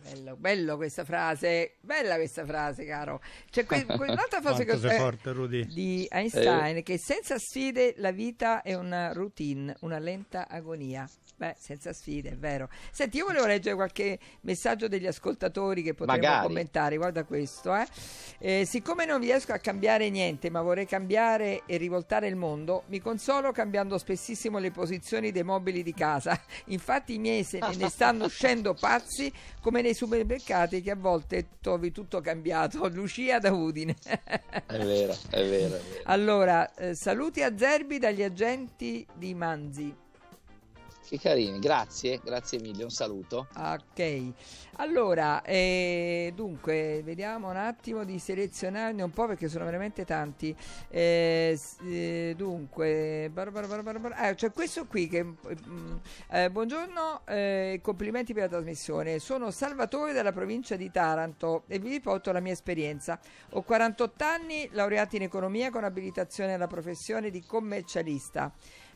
Bello, 0.00 0.36
bello 0.36 0.76
questa 0.76 1.04
frase 1.04 1.76
bella 1.80 2.16
questa 2.16 2.44
frase 2.44 2.84
caro 2.84 3.20
c'è 3.50 3.64
que- 3.64 3.84
quell'altra 3.96 4.40
frase 4.40 4.64
che 4.64 4.78
sei 4.78 4.94
eh, 4.94 4.98
forte, 4.98 5.32
Rudy. 5.32 5.66
di 5.66 6.06
Einstein 6.10 6.82
che 6.82 6.98
senza 6.98 7.38
sfide 7.38 7.94
la 7.96 8.10
vita 8.10 8.62
è 8.62 8.74
una 8.74 9.12
routine, 9.12 9.76
una 9.80 9.98
lenta 9.98 10.48
agonia. 10.48 11.08
Beh, 11.40 11.54
senza 11.58 11.94
sfide, 11.94 12.32
è 12.32 12.36
vero. 12.36 12.68
Senti, 12.90 13.16
io 13.16 13.24
volevo 13.24 13.46
leggere 13.46 13.74
qualche 13.74 14.18
messaggio 14.42 14.88
degli 14.88 15.06
ascoltatori 15.06 15.82
che 15.82 15.94
potremmo 15.94 16.20
Magari. 16.20 16.46
commentare. 16.46 16.96
Guarda 16.98 17.24
questo, 17.24 17.74
eh. 17.74 17.86
Eh, 18.38 18.66
siccome 18.66 19.06
non 19.06 19.20
riesco 19.20 19.54
a 19.54 19.56
cambiare 19.56 20.10
niente, 20.10 20.50
ma 20.50 20.60
vorrei 20.60 20.84
cambiare 20.84 21.62
e 21.64 21.78
rivoltare 21.78 22.28
il 22.28 22.36
mondo, 22.36 22.82
mi 22.88 23.00
consolo 23.00 23.52
cambiando 23.52 23.96
spessissimo 23.96 24.58
le 24.58 24.70
posizioni 24.70 25.32
dei 25.32 25.42
mobili 25.42 25.82
di 25.82 25.94
casa. 25.94 26.38
Infatti 26.66 27.14
i 27.14 27.18
miei 27.18 27.42
se 27.42 27.58
ne 27.74 27.88
stanno 27.88 28.26
uscendo 28.26 28.74
pazzi 28.74 29.32
come 29.62 29.80
nei 29.90 29.94
supermercati 29.94 30.80
che 30.82 30.92
a 30.92 30.96
volte 30.96 31.48
trovi 31.60 31.90
tutto 31.90 32.20
cambiato. 32.20 32.86
Lucia 32.94 33.38
da 33.38 33.52
Udine. 33.52 33.96
È 34.02 34.78
vero, 34.78 35.16
è 35.30 35.44
vero. 35.44 35.76
È 35.76 35.80
vero. 35.80 35.80
Allora, 36.04 36.72
eh, 36.74 36.94
saluti 36.94 37.42
a 37.42 37.56
Zerbi 37.56 37.98
dagli 37.98 38.22
agenti 38.22 39.04
di 39.14 39.34
Manzi. 39.34 39.94
Che 41.10 41.18
carini, 41.18 41.58
grazie, 41.58 42.20
grazie 42.22 42.60
mille, 42.60 42.84
un 42.84 42.90
saluto. 42.90 43.48
Ok, 43.56 44.32
allora, 44.76 45.42
eh, 45.42 46.30
dunque, 46.36 47.02
vediamo 47.02 47.50
un 47.50 47.56
attimo 47.56 48.04
di 48.04 48.20
selezionarne 48.20 49.02
un 49.02 49.10
po' 49.10 49.26
perché 49.26 49.48
sono 49.48 49.64
veramente 49.64 50.04
tanti. 50.04 50.54
Eh, 50.88 51.58
eh, 51.82 52.34
dunque, 52.36 53.28
Barbara, 53.32 53.66
Barbara, 53.66 53.98
Barbara- 53.98 54.28
eh, 54.28 54.36
c'è 54.36 54.52
questo 54.52 54.86
qui 54.86 55.08
che... 55.08 55.24
mm, 55.24 55.96
eh, 56.30 56.48
buongiorno, 56.48 57.22
eh, 57.26 57.80
complimenti 57.82 58.32
per 58.32 58.44
la 58.44 58.48
trasmissione. 58.50 59.18
Sono 59.18 59.50
Salvatore 59.50 60.12
della 60.12 60.30
provincia 60.30 60.76
di 60.76 60.92
Taranto 60.92 61.64
e 61.66 61.80
vi 61.80 61.88
riporto 61.88 62.30
la 62.30 62.38
mia 62.38 62.52
esperienza. 62.52 63.18
Ho 63.54 63.62
48 63.62 64.22
anni, 64.22 64.68
laureati 64.70 65.16
in 65.16 65.22
economia 65.22 65.70
con 65.70 65.82
abilitazione 65.82 66.54
alla 66.54 66.68
professione 66.68 67.30
di 67.30 67.42
commercialista. 67.42 68.52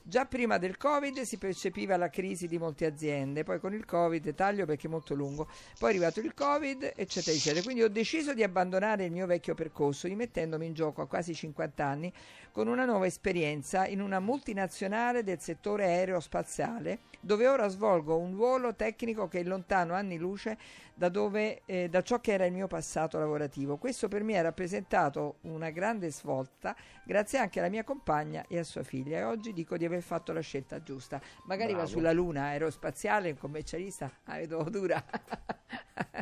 Già 0.06 0.26
prima 0.26 0.58
del 0.58 0.76
Covid 0.76 1.22
si 1.22 1.38
percepiva 1.38 1.96
la 1.96 2.10
crisi 2.10 2.46
di 2.46 2.58
molte 2.58 2.84
aziende, 2.84 3.42
poi 3.42 3.58
con 3.58 3.72
il 3.72 3.86
Covid, 3.86 4.34
taglio 4.34 4.66
perché 4.66 4.86
è 4.86 4.90
molto 4.90 5.14
lungo, 5.14 5.48
poi 5.78 5.88
è 5.88 5.92
arrivato 5.92 6.20
il 6.20 6.34
Covid, 6.34 6.92
eccetera, 6.94 7.34
eccetera. 7.34 7.62
Quindi 7.62 7.84
ho 7.84 7.88
deciso 7.88 8.34
di 8.34 8.42
abbandonare 8.42 9.06
il 9.06 9.12
mio 9.12 9.24
vecchio 9.24 9.54
percorso, 9.54 10.06
rimettendomi 10.06 10.66
in 10.66 10.74
gioco 10.74 11.00
a 11.00 11.06
quasi 11.06 11.34
50 11.34 11.86
anni 11.86 12.12
con 12.52 12.68
una 12.68 12.84
nuova 12.84 13.06
esperienza 13.06 13.86
in 13.86 14.02
una 14.02 14.20
multinazionale 14.20 15.22
del 15.22 15.40
settore 15.40 15.86
aerospaziale, 15.86 16.98
dove 17.20 17.48
ora 17.48 17.66
svolgo 17.68 18.18
un 18.18 18.34
ruolo 18.34 18.74
tecnico 18.74 19.26
che 19.26 19.40
è 19.40 19.42
lontano 19.42 19.94
anni 19.94 20.18
luce 20.18 20.58
da, 20.94 21.08
dove, 21.08 21.62
eh, 21.64 21.88
da 21.88 22.02
ciò 22.02 22.20
che 22.20 22.32
era 22.32 22.44
il 22.44 22.52
mio 22.52 22.66
passato 22.66 23.18
lavorativo. 23.18 23.76
Questo 23.76 24.08
per 24.08 24.22
me 24.22 24.38
ha 24.38 24.42
rappresentato 24.42 25.38
una 25.42 25.70
grande 25.70 26.10
svolta, 26.12 26.76
grazie 27.04 27.38
anche 27.38 27.58
alla 27.58 27.68
mia 27.68 27.82
compagna 27.84 28.44
e 28.48 28.58
a 28.58 28.64
sua 28.64 28.82
figlia. 28.82 29.18
E 29.18 29.24
oggi 29.24 29.52
dico 29.52 29.76
di 29.76 29.84
aver 29.84 29.93
aver 29.94 30.02
fatto 30.02 30.32
la 30.32 30.40
scelta 30.40 30.82
giusta. 30.82 31.20
Magari 31.46 31.72
va 31.72 31.78
Bravo. 31.78 31.90
sulla 31.90 32.12
Luna, 32.12 32.44
aerospaziale, 32.44 33.30
un 33.30 33.38
commercialista, 33.38 34.10
la 34.26 34.36
vedo 34.36 34.62
dura. 34.64 35.04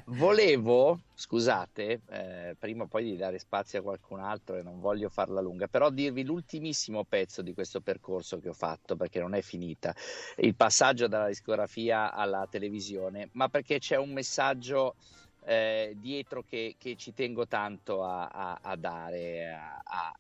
Volevo, 0.07 1.01
scusate, 1.15 2.03
eh, 2.09 2.57
prima 2.59 2.87
poi 2.87 3.05
di 3.05 3.17
dare 3.17 3.39
spazio 3.39 3.79
a 3.79 3.83
qualcun 3.83 4.21
altro 4.21 4.57
e 4.57 4.63
non 4.63 4.81
voglio 4.81 5.09
farla 5.09 5.41
lunga, 5.41 5.69
però 5.69 5.91
dirvi 5.91 6.25
l'ultimissimo 6.25 7.05
pezzo 7.05 7.41
di 7.41 7.55
questo 7.55 7.81
percorso 7.81 8.39
che 8.39 8.51
ho 8.51 8.55
fatto 8.55 8.97
perché 8.97 9.21
non 9.21 9.35
è 9.35 9.41
finita, 9.41 9.95
il 10.37 10.55
passaggio 10.55 11.07
dalla 11.09 11.29
discografia 11.29 12.13
alla 12.13 12.47
televisione, 12.51 13.31
ma 13.33 13.49
perché 13.49 13.79
c'è 13.79 13.97
un 13.97 14.13
messaggio 14.13 14.97
eh, 15.45 15.93
dietro 15.97 16.43
che, 16.43 16.75
che 16.79 16.97
ci 16.97 17.13
tengo 17.13 17.47
tanto 17.47 18.05
a, 18.05 18.29
a- 18.29 18.59
a 18.63 18.77
dare, 18.77 19.53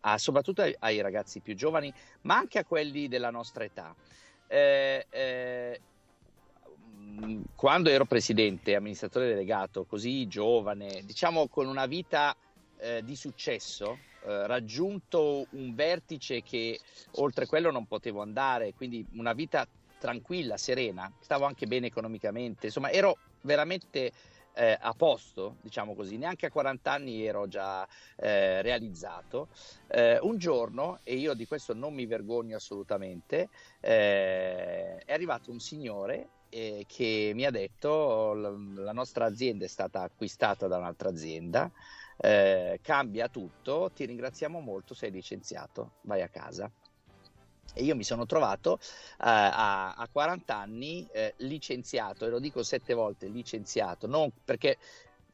a- 0.00 0.18
soprattutto 0.18 0.62
ai, 0.62 0.74
ai 0.80 1.00
ragazzi 1.00 1.40
più 1.40 1.54
giovani, 1.54 1.92
ma 2.22 2.36
anche 2.36 2.58
a 2.58 2.64
quelli 2.64 3.08
della 3.08 3.30
nostra 3.30 3.64
età. 3.64 3.94
Eh, 4.46 5.06
eh, 5.08 5.80
quando 7.54 7.90
ero 7.90 8.04
presidente, 8.04 8.74
amministratore 8.74 9.28
delegato, 9.28 9.84
così 9.84 10.26
giovane, 10.26 11.02
diciamo 11.04 11.48
con 11.48 11.66
una 11.66 11.86
vita 11.86 12.34
eh, 12.78 13.02
di 13.02 13.16
successo, 13.16 13.98
eh, 14.26 14.46
raggiunto 14.46 15.46
un 15.50 15.74
vertice 15.74 16.42
che 16.42 16.78
oltre 17.12 17.46
quello 17.46 17.70
non 17.70 17.86
potevo 17.86 18.22
andare, 18.22 18.72
quindi 18.74 19.06
una 19.12 19.32
vita 19.32 19.66
tranquilla, 19.98 20.56
serena, 20.56 21.10
stavo 21.20 21.44
anche 21.44 21.66
bene 21.66 21.86
economicamente, 21.86 22.66
insomma 22.66 22.90
ero 22.90 23.18
veramente 23.42 24.12
eh, 24.54 24.76
a 24.78 24.92
posto, 24.94 25.56
diciamo 25.60 25.94
così, 25.94 26.16
neanche 26.18 26.46
a 26.46 26.50
40 26.50 26.92
anni 26.92 27.24
ero 27.24 27.46
già 27.48 27.86
eh, 28.16 28.62
realizzato. 28.62 29.48
Eh, 29.86 30.18
un 30.22 30.38
giorno, 30.38 30.98
e 31.02 31.16
io 31.16 31.34
di 31.34 31.46
questo 31.46 31.74
non 31.74 31.94
mi 31.94 32.06
vergogno 32.06 32.56
assolutamente, 32.56 33.48
eh, 33.80 34.96
è 34.98 35.12
arrivato 35.12 35.50
un 35.50 35.58
signore 35.58 36.30
eh, 36.48 36.84
che 36.86 37.32
mi 37.34 37.44
ha 37.44 37.50
detto 37.50 38.34
"La- 38.34 38.92
nostra 38.92 39.24
azienda 39.26 39.64
è 39.64 39.68
stata 39.68 40.02
acquistata 40.02 40.66
da 40.66 40.76
un'altra 40.78 41.08
azienda, 41.08 41.70
eh, 42.18 42.78
cambia 42.82 43.28
tutto, 43.28 43.90
ti 43.92 44.04
ringraziamo 44.04 44.60
molto, 44.60 44.94
sei 44.94 45.10
licenziato, 45.10 45.94
vai 46.02 46.22
a 46.22 46.28
casa. 46.28 46.70
E 47.74 47.82
io 47.84 47.96
mi 47.96 48.04
sono 48.04 48.26
trovato 48.26 48.78
eh, 48.80 48.84
a, 49.18 49.94
a 49.94 50.08
40 50.10 50.54
anni 50.56 51.06
eh, 51.12 51.34
licenziato, 51.38 52.26
e 52.26 52.28
lo 52.28 52.38
dico 52.38 52.62
sette 52.62 52.92
volte 52.94 53.28
licenziato, 53.28 54.06
non 54.06 54.30
perché 54.44 54.76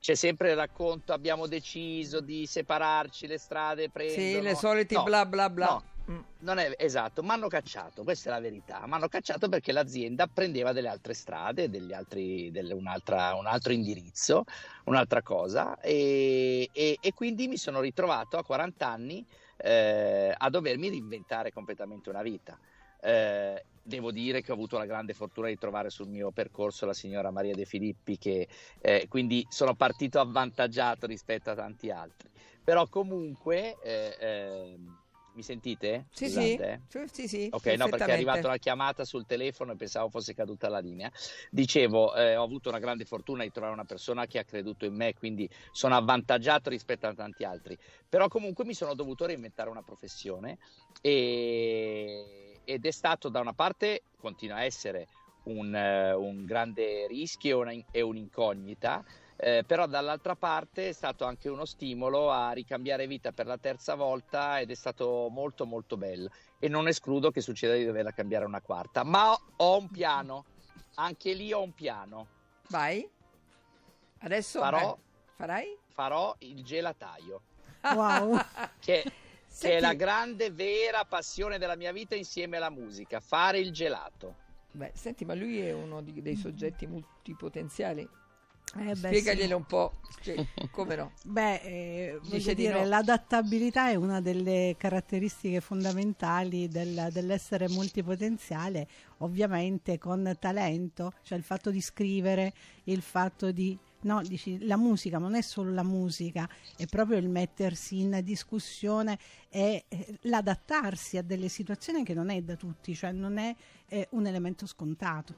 c'è 0.00 0.14
sempre 0.14 0.50
il 0.50 0.56
racconto 0.56 1.12
abbiamo 1.12 1.48
deciso 1.48 2.20
di 2.20 2.46
separarci, 2.46 3.26
le 3.26 3.38
strade 3.38 3.90
prendono... 3.90 4.20
sì, 4.36 4.40
le 4.40 4.54
soliti 4.54 4.94
No, 4.94 5.02
bla 5.02 5.26
bla 5.26 5.50
bla. 5.50 5.66
no, 5.66 5.82
Mm. 6.10 6.20
non 6.38 6.56
è 6.56 6.72
esatto, 6.78 7.22
mi 7.22 7.28
hanno 7.30 7.48
cacciato, 7.48 8.02
questa 8.02 8.30
è 8.30 8.32
la 8.32 8.40
verità. 8.40 8.82
Mi 8.86 8.94
hanno 8.94 9.08
cacciato 9.08 9.50
perché 9.50 9.72
l'azienda 9.72 10.26
prendeva 10.26 10.72
delle 10.72 10.88
altre 10.88 11.12
strade, 11.12 11.68
degli 11.68 11.92
altri, 11.92 12.50
delle- 12.50 12.72
un 12.72 12.86
altro 12.86 13.72
indirizzo, 13.72 14.44
un'altra 14.84 15.20
cosa, 15.22 15.78
e, 15.80 16.70
e- 16.72 16.96
e 16.98 17.12
quindi 17.12 17.46
mi 17.46 17.58
sono 17.58 17.80
ritrovato 17.80 18.38
a 18.38 18.42
40 18.44 18.88
anni 18.88 19.22
eh, 19.58 20.32
a 20.36 20.50
dovermi 20.50 20.88
reinventare 20.88 21.52
completamente 21.52 22.08
una 22.08 22.22
vita. 22.22 22.58
Eh, 23.00 23.64
devo 23.82 24.10
dire 24.10 24.42
che 24.42 24.50
ho 24.50 24.54
avuto 24.54 24.76
la 24.76 24.84
grande 24.84 25.14
fortuna 25.14 25.48
di 25.48 25.56
trovare 25.56 25.88
sul 25.88 26.08
mio 26.08 26.30
percorso 26.30 26.84
la 26.84 26.92
signora 26.92 27.30
Maria 27.30 27.54
De 27.54 27.64
Filippi, 27.64 28.18
che 28.18 28.48
eh, 28.80 29.06
quindi 29.08 29.46
sono 29.48 29.74
partito 29.74 30.20
avvantaggiato 30.20 31.06
rispetto 31.06 31.50
a 31.50 31.54
tanti 31.54 31.90
altri. 31.90 32.28
Però 32.62 32.86
comunque, 32.88 33.76
eh, 33.82 34.16
ehm, 34.20 34.98
mi 35.38 35.44
sentite? 35.44 36.06
Sì, 36.10 36.26
Scusate, 36.26 36.40
sì, 36.44 36.62
eh. 36.62 36.80
sì, 36.88 37.08
sì, 37.08 37.28
sì, 37.28 37.48
Ok, 37.50 37.66
no, 37.78 37.88
perché 37.88 38.06
è 38.06 38.12
arrivata 38.12 38.48
una 38.48 38.56
chiamata 38.58 39.04
sul 39.04 39.24
telefono 39.24 39.72
e 39.72 39.76
pensavo 39.76 40.10
fosse 40.10 40.34
caduta 40.34 40.68
la 40.68 40.80
linea. 40.80 41.10
Dicevo, 41.50 42.14
eh, 42.14 42.36
ho 42.36 42.42
avuto 42.42 42.68
una 42.68 42.80
grande 42.80 43.04
fortuna 43.04 43.44
di 43.44 43.50
trovare 43.50 43.72
una 43.72 43.84
persona 43.84 44.26
che 44.26 44.38
ha 44.40 44.44
creduto 44.44 44.84
in 44.84 44.94
me, 44.94 45.14
quindi 45.14 45.48
sono 45.70 45.96
avvantaggiato 45.96 46.68
rispetto 46.70 47.06
a 47.06 47.14
tanti 47.14 47.44
altri. 47.44 47.78
Però 48.08 48.26
comunque 48.28 48.64
mi 48.64 48.74
sono 48.74 48.94
dovuto 48.94 49.24
reinventare 49.24 49.70
una 49.70 49.82
professione 49.82 50.58
e- 51.00 52.60
ed 52.64 52.84
è 52.84 52.90
stato 52.90 53.28
da 53.28 53.40
una 53.40 53.54
parte, 53.54 54.02
continua 54.18 54.56
a 54.56 54.64
essere 54.64 55.06
un, 55.44 55.74
eh, 55.74 56.12
un 56.12 56.44
grande 56.44 57.06
rischio 57.06 57.64
e 57.64 57.84
e 57.90 58.00
un'incognita. 58.02 59.04
Eh, 59.40 59.62
però 59.64 59.86
dall'altra 59.86 60.34
parte 60.34 60.88
è 60.88 60.92
stato 60.92 61.24
anche 61.24 61.48
uno 61.48 61.64
stimolo 61.64 62.30
a 62.32 62.50
ricambiare 62.50 63.06
vita 63.06 63.30
per 63.30 63.46
la 63.46 63.56
terza 63.56 63.94
volta 63.94 64.58
ed 64.58 64.70
è 64.72 64.74
stato 64.74 65.28
molto 65.30 65.64
molto 65.64 65.96
bello 65.96 66.28
e 66.58 66.66
non 66.66 66.88
escludo 66.88 67.30
che 67.30 67.40
succeda 67.40 67.74
di 67.74 67.84
doverla 67.84 68.10
cambiare 68.10 68.44
una 68.44 68.60
quarta, 68.60 69.04
ma 69.04 69.30
ho, 69.30 69.38
ho 69.56 69.78
un 69.78 69.88
piano, 69.90 70.44
anche 70.96 71.32
lì 71.34 71.52
ho 71.52 71.62
un 71.62 71.72
piano, 71.72 72.26
Vai. 72.70 73.08
Adesso 74.20 74.58
farò, 74.58 74.98
farai? 75.36 75.78
farò 75.92 76.34
il 76.40 76.64
gelataio, 76.64 77.40
Wow. 77.94 78.36
che, 78.80 79.04
che 79.58 79.76
è 79.76 79.80
la 79.80 79.94
grande 79.94 80.50
vera 80.50 81.04
passione 81.04 81.58
della 81.58 81.76
mia 81.76 81.92
vita 81.92 82.16
insieme 82.16 82.56
alla 82.56 82.70
musica, 82.70 83.20
fare 83.20 83.60
il 83.60 83.70
gelato. 83.72 84.34
beh, 84.72 84.90
senti, 84.94 85.24
ma 85.24 85.34
lui 85.34 85.60
è 85.60 85.72
uno 85.72 86.02
di- 86.02 86.20
dei 86.20 86.34
soggetti 86.34 86.86
multipotenziali. 86.88 88.17
Eh, 88.76 88.94
beh, 88.94 89.08
Spiegaglielo 89.08 89.48
sì. 89.48 89.52
un 89.54 89.64
po'. 89.64 89.92
Cioè, 90.20 90.46
come 90.70 90.96
no? 90.96 91.12
Beh, 91.24 91.54
eh, 91.62 92.18
voglio 92.22 92.48
di 92.48 92.54
dire, 92.54 92.80
no. 92.80 92.88
l'adattabilità 92.88 93.90
è 93.90 93.94
una 93.94 94.20
delle 94.20 94.74
caratteristiche 94.76 95.60
fondamentali 95.60 96.68
del- 96.68 97.08
dell'essere 97.12 97.68
multipotenziale, 97.68 98.88
ovviamente 99.18 99.96
con 99.98 100.36
talento, 100.38 101.12
cioè 101.22 101.38
il 101.38 101.44
fatto 101.44 101.70
di 101.70 101.80
scrivere, 101.80 102.52
il 102.84 103.02
fatto 103.02 103.52
di... 103.52 103.78
No, 104.00 104.22
dici, 104.22 104.64
la 104.64 104.76
musica 104.76 105.18
non 105.18 105.34
è 105.34 105.40
solo 105.40 105.72
la 105.72 105.82
musica, 105.82 106.48
è 106.76 106.86
proprio 106.86 107.18
il 107.18 107.28
mettersi 107.28 107.98
in 107.98 108.20
discussione 108.22 109.18
e 109.48 109.86
eh, 109.88 110.18
l'adattarsi 110.22 111.16
a 111.16 111.22
delle 111.22 111.48
situazioni 111.48 112.04
che 112.04 112.14
non 112.14 112.30
è 112.30 112.40
da 112.42 112.54
tutti, 112.54 112.94
cioè 112.94 113.10
non 113.10 113.38
è 113.38 113.54
eh, 113.88 114.06
un 114.12 114.26
elemento 114.26 114.66
scontato. 114.66 115.34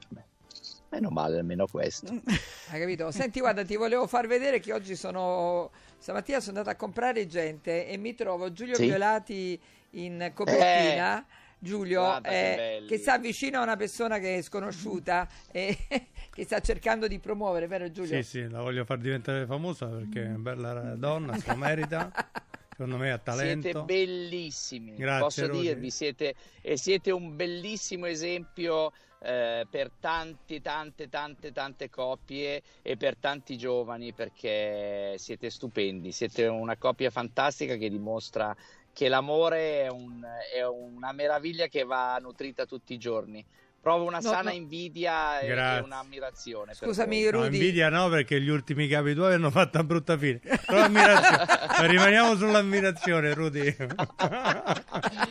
Meno 0.90 1.11
male 1.11 1.38
almeno 1.38 1.66
questo. 1.66 2.09
Hai 2.70 2.81
capito? 2.81 3.11
Senti, 3.12 3.38
guarda, 3.38 3.64
ti 3.64 3.76
volevo 3.76 4.07
far 4.09 4.26
vedere 4.26 4.59
che 4.59 4.72
oggi 4.72 4.96
sono. 4.96 5.70
Stamattina 5.98 6.40
sono 6.40 6.59
andata 6.59 6.74
a 6.74 6.79
comprare 6.79 7.26
gente 7.26 7.87
e 7.87 7.96
mi 7.96 8.14
trovo 8.14 8.53
Giulio 8.53 8.74
Sì. 8.74 8.87
Violati 8.87 9.61
in 9.90 10.33
copertina. 10.35 11.24
Giulio, 11.62 12.00
guarda 12.00 12.29
che 12.31 12.76
eh, 12.76 12.85
che 12.87 12.96
sta 12.96 13.18
vicino 13.18 13.59
a 13.59 13.62
una 13.62 13.76
persona 13.76 14.18
che 14.18 14.38
è 14.38 14.42
sconosciuta 14.42 15.29
e 15.53 15.76
che 16.33 16.44
sta 16.44 16.59
cercando 16.61 17.07
di 17.07 17.18
promuovere, 17.18 17.66
vero 17.66 17.90
Giulio? 17.90 18.22
Sì, 18.22 18.29
sì, 18.29 18.48
la 18.48 18.62
voglio 18.62 18.85
far 18.87 18.96
diventare 18.96 19.44
famosa 19.44 19.87
perché 19.87 20.22
è 20.22 20.29
una 20.29 20.38
bella 20.38 20.94
donna, 20.96 21.37
se 21.37 21.44
lo 21.48 21.57
merita. 21.57 22.11
Secondo 22.81 22.96
me 22.96 23.12
ha 23.12 23.18
talento. 23.18 23.68
Siete 23.68 23.83
bellissimi, 23.85 24.94
Grazie, 24.94 25.20
posso 25.22 25.46
Rodi. 25.48 25.61
dirvi, 25.61 25.90
siete, 25.90 26.35
e 26.62 26.79
siete 26.79 27.11
un 27.11 27.37
bellissimo 27.37 28.07
esempio 28.07 28.90
eh, 29.23 29.67
per 29.71 29.91
tanti, 30.01 30.61
tante, 30.63 31.09
tante, 31.09 31.53
tante 31.53 31.91
coppie 31.91 32.63
e 32.83 32.97
per 32.97 33.17
tanti 33.17 33.57
giovani 33.59 34.13
perché 34.13 35.15
siete 35.19 35.51
stupendi, 35.51 36.11
siete 36.13 36.47
una 36.47 36.77
coppia 36.77 37.11
fantastica 37.11 37.77
che 37.77 37.91
dimostra 37.91 38.55
che 38.93 39.09
l'amore 39.09 39.83
è, 39.83 39.89
un- 39.89 40.27
è 40.55 40.67
una 40.67 41.13
meraviglia 41.13 41.67
che 41.69 41.85
va 41.85 42.19
nutrita 42.21 42.67
tutti 42.67 42.93
i 42.95 42.99
giorni. 42.99 43.45
Provo 43.81 44.05
una 44.05 44.19
No, 44.19 44.29
sana 44.29 44.51
no. 44.51 44.57
invidia 44.57 45.39
e, 45.41 45.47
Grazie. 45.47 45.79
e 45.81 45.83
un'ammirazione. 45.85 46.75
per 46.79 46.89
Scusami, 46.89 47.23
voi. 47.23 47.31
No, 47.33 47.39
Rudy. 47.45 47.57
invidia 47.57 47.89
no, 47.89 48.11
perché 48.11 48.39
gli 48.39 48.51
ultimi 48.51 48.87
capi 48.89 49.15
tuoi 49.15 49.33
hanno 49.33 49.51
fatto 49.51 49.79
una 49.79 49.87
brutta 49.87 50.19
fine. 50.19 50.39
Però 50.67 50.83
ammirazione. 50.85 51.45
Ma 51.79 51.87
rimaniamo 51.87 52.37
sull'ammirazione, 52.37 53.33
Rudy. 53.33 53.75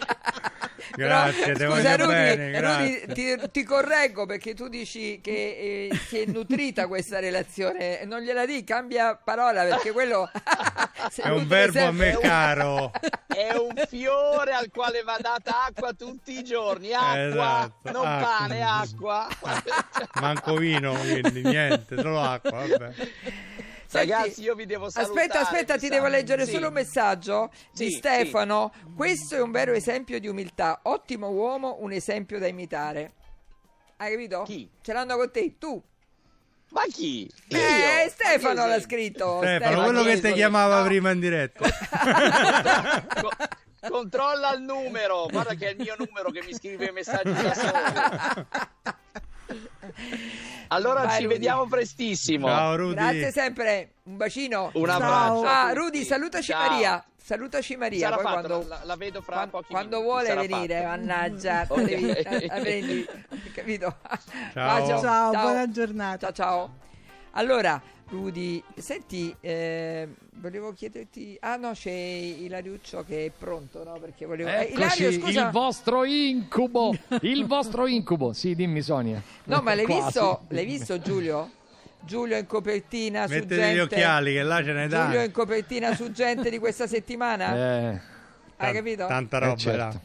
grazie, 1.05 1.53
Però, 1.53 1.73
ti 1.73 1.77
scusa, 1.77 1.89
voglio 1.95 2.05
Rudy, 2.05 2.13
bene, 2.13 2.45
Rudy, 2.61 3.05
grazie. 3.05 3.07
ti, 3.13 3.49
ti 3.51 3.63
correggo 3.63 4.25
perché 4.25 4.53
tu 4.53 4.67
dici 4.67 5.19
che 5.21 5.89
eh, 5.91 5.99
si 6.07 6.19
è 6.21 6.25
nutrita 6.27 6.87
questa 6.87 7.19
relazione. 7.19 8.03
Non 8.05 8.21
gliela 8.21 8.45
di, 8.45 8.63
cambia 8.63 9.15
parola 9.15 9.63
perché 9.63 9.91
quello 9.91 10.29
È 11.15 11.29
un 11.29 11.47
verbo 11.47 11.85
a 11.85 11.91
me 11.91 12.17
caro. 12.21 12.91
È 13.27 13.55
un 13.55 13.73
fiore 13.87 14.51
al 14.51 14.69
quale 14.71 15.01
va 15.03 15.17
data 15.19 15.65
acqua 15.65 15.93
tutti 15.93 16.37
i 16.37 16.43
giorni. 16.43 16.91
Acqua, 16.93 17.27
Esatto, 17.27 17.91
non 17.91 18.05
acqua. 18.05 18.35
pane, 18.37 18.61
acqua. 18.61 19.27
Manco 20.15 20.55
vino, 20.55 20.93
quindi 20.93 21.41
niente, 21.43 21.95
solo 21.97 22.21
acqua, 22.21 22.65
vabbè. 22.67 22.93
Senti, 23.91 24.11
Ragazzi, 24.11 24.41
io 24.43 24.53
vi 24.53 24.67
devo 24.67 24.87
salutare. 24.91 25.19
Aspetta, 25.25 25.39
aspetta, 25.41 25.77
ti 25.79 25.89
devo 25.89 26.05
leggere 26.07 26.45
Sì. 26.45 26.51
solo 26.51 26.67
un 26.67 26.73
messaggio 26.73 27.49
di 27.73 27.89
Sì, 27.89 27.97
Stefano. 27.97 28.71
Questo 28.95 29.35
è 29.35 29.41
un 29.41 29.49
vero 29.49 29.73
esempio 29.73 30.19
di 30.19 30.27
umiltà. 30.27 30.81
Ottimo 30.83 31.29
uomo, 31.29 31.77
un 31.79 31.91
esempio 31.91 32.37
da 32.37 32.45
imitare. 32.45 33.13
Hai 33.97 34.11
capito? 34.11 34.43
Chi? 34.43 34.69
Ce 34.81 34.93
l'hanno 34.93 35.17
con 35.17 35.31
te, 35.31 35.55
tu. 35.57 35.81
Ma 36.69 36.83
chi? 36.85 37.27
Eh, 37.47 37.57
Io? 37.57 38.09
Stefano 38.11 38.67
l'ha 38.67 38.79
scritto. 38.79 39.39
Stefano, 39.39 39.57
Stefano, 39.71 39.83
quello 39.85 40.03
che 40.03 40.21
ti 40.21 40.33
chiamava 40.33 40.81
No. 40.81 40.85
prima 40.85 41.09
in 41.09 41.19
diretta. 41.19 41.65
Co- 43.21 43.31
Controlla 43.89 44.53
il 44.53 44.61
numero, 44.61 45.25
guarda 45.31 45.55
che 45.55 45.67
è 45.67 45.71
il 45.71 45.77
mio 45.79 45.95
numero 45.97 46.29
che 46.29 46.43
mi 46.45 46.53
scrive 46.53 46.85
i 46.89 46.91
messaggi 46.91 47.31
da 47.31 47.53
solo. 47.55 48.45
Allora 50.71 51.01
Vai, 51.03 51.15
ci 51.17 51.23
Rudy. 51.23 51.33
vediamo 51.33 51.65
prestissimo. 51.67 52.47
Ciao 52.47 52.75
Rudy. 52.75 52.93
Grazie 52.93 53.31
sempre, 53.31 53.93
un 54.03 54.17
bacino. 54.17 54.69
Un 54.73 54.85
Ciao. 54.85 54.95
abbraccio. 54.95 55.43
Ah. 55.47 55.73
Rudy, 55.73 56.03
salutaci 56.03 56.51
Ciao. 56.51 56.69
Maria. 56.69 57.03
Salutaci 57.21 57.75
Maria. 57.75 58.09
Poi 58.11 58.23
fatto, 58.23 58.47
quando, 58.47 58.65
la, 58.67 58.81
la 58.83 58.95
vedo 58.95 59.21
fra 59.21 59.35
quan- 59.35 59.49
pochi 59.49 59.71
quando 59.71 59.97
minuti, 59.97 60.05
vuole 60.11 60.27
sarà 60.27 60.41
venire, 60.41 60.75
fatto. 60.75 60.87
mannaggia, 60.87 61.65
Ok. 61.67 61.83
devi- 62.61 63.07
capito? 63.53 63.95
Ciao. 64.53 64.79
Bacio. 64.79 64.99
Ciao, 64.99 65.31
buona 65.31 65.69
giornata. 65.71 66.31
Ciao, 66.31 66.33
ciao. 66.33 66.73
Allora, 67.31 67.81
Rudy, 68.09 68.61
senti, 68.75 69.35
eh, 69.39 70.07
volevo 70.35 70.73
chiederti... 70.73 71.37
Ah 71.41 71.57
no, 71.57 71.71
c'è 71.73 71.91
Ilariuccio 71.91 73.03
che 73.07 73.25
è 73.27 73.31
pronto, 73.37 73.83
no? 73.83 73.99
Perché 73.99 74.25
volevo... 74.25 74.49
eh, 74.49 74.69
Eccoci, 74.71 75.01
Ilario, 75.03 75.11
scusa... 75.21 75.45
il 75.45 75.51
vostro 75.51 76.03
incubo, 76.05 76.95
il 77.21 77.45
vostro 77.45 77.85
incubo. 77.85 78.33
Sì, 78.33 78.55
dimmi 78.55 78.81
Sonia. 78.81 79.21
No, 79.45 79.61
ma 79.61 79.75
l'hai 79.75 79.85
Quasi. 79.85 80.01
visto, 80.03 80.45
l'hai 80.49 80.65
visto 80.65 80.99
Giulio? 80.99 81.51
Giulio 82.01 82.37
in 82.37 82.47
copertina 82.47 83.27
su 83.27 83.33
Mettete 83.33 83.55
gente... 83.55 83.75
gli 83.75 83.79
occhiali 83.79 84.33
che 84.33 84.43
là 84.43 84.63
ce 84.63 84.71
ne 84.71 84.87
dà. 84.87 85.05
Giulio 85.05 85.21
in 85.23 85.31
copertina 85.31 85.93
su 85.93 86.11
gente 86.11 86.49
di 86.49 86.57
questa 86.57 86.87
settimana? 86.87 87.55
Eh, 87.55 88.01
Hai 88.57 88.73
capito? 88.73 89.05
Tanta 89.05 89.37
roba 89.37 89.53
Eh, 89.53 89.57
certo. 89.57 90.01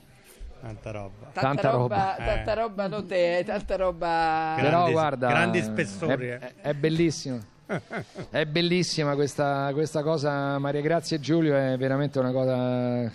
Tanta 0.65 0.91
roba. 0.93 1.11
Tanta, 1.33 1.41
Tanta 1.41 1.71
roba, 1.71 1.97
roba. 1.97 2.17
Eh. 2.17 2.25
tanta 2.25 2.55
roba 2.55 2.87
non 2.89 3.07
te, 3.07 3.43
tanta 3.45 3.77
roba... 3.77 4.55
Grandi- 4.57 4.63
però 4.63 4.91
guarda, 4.91 5.29
grandi 5.29 5.61
spessori, 5.63 6.27
È, 6.29 6.39
eh. 6.43 6.55
è 6.63 6.73
bellissimo. 6.75 7.39
È 8.31 8.45
bellissima 8.47 9.15
questa, 9.15 9.71
questa 9.73 10.03
cosa, 10.03 10.59
Maria 10.59 10.81
Grazia 10.83 11.17
e 11.17 11.21
Giulio, 11.21 11.57
è 11.57 11.77
veramente 11.79 12.19
una 12.19 12.31
cosa 12.31 13.11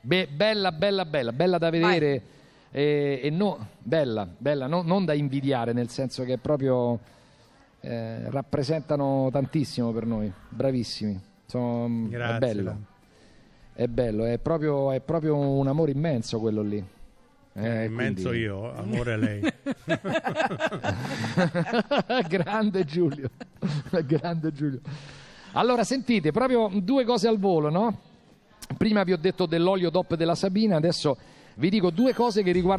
be- 0.00 0.26
bella, 0.26 0.72
bella, 0.72 1.04
bella, 1.04 1.32
bella 1.32 1.58
da 1.58 1.70
vedere 1.70 2.22
e, 2.72 3.20
e 3.22 3.30
no, 3.30 3.66
bella, 3.78 4.26
bella, 4.36 4.66
no- 4.66 4.82
non 4.82 5.04
da 5.04 5.12
invidiare, 5.12 5.72
nel 5.72 5.88
senso 5.88 6.24
che 6.24 6.38
proprio 6.38 6.98
eh, 7.80 8.28
rappresentano 8.30 9.28
tantissimo 9.30 9.92
per 9.92 10.06
noi, 10.06 10.32
bravissimi. 10.48 11.20
Sono- 11.46 12.08
Grazie. 12.08 12.34
È 12.34 12.38
bello, 12.38 12.76
è 13.74 13.86
bello, 13.86 14.24
è 14.24 14.38
proprio, 14.38 14.92
è 14.92 15.00
proprio 15.00 15.36
un 15.36 15.66
amore 15.66 15.92
immenso 15.92 16.38
quello 16.38 16.62
lì. 16.62 16.82
Eh, 17.54 17.84
immenso 17.84 18.28
quindi- 18.28 18.46
io, 18.46 18.74
amore 18.74 19.16
lei. 19.16 19.42
grande 22.28 22.84
Giulio, 22.84 23.28
grande 24.06 24.52
Giulio. 24.52 24.80
Allora, 25.52 25.84
sentite, 25.84 26.32
proprio 26.32 26.70
due 26.72 27.04
cose 27.04 27.28
al 27.28 27.38
volo, 27.38 27.68
no? 27.68 27.98
Prima 28.78 29.04
vi 29.04 29.12
ho 29.12 29.18
detto 29.18 29.44
dell'olio 29.44 29.90
DOP 29.90 30.14
della 30.14 30.34
Sabina, 30.34 30.76
adesso 30.76 31.18
vi 31.56 31.68
dico 31.68 31.90
due 31.90 32.14
cose 32.14 32.42
che 32.42 32.52
riguardano 32.52 32.70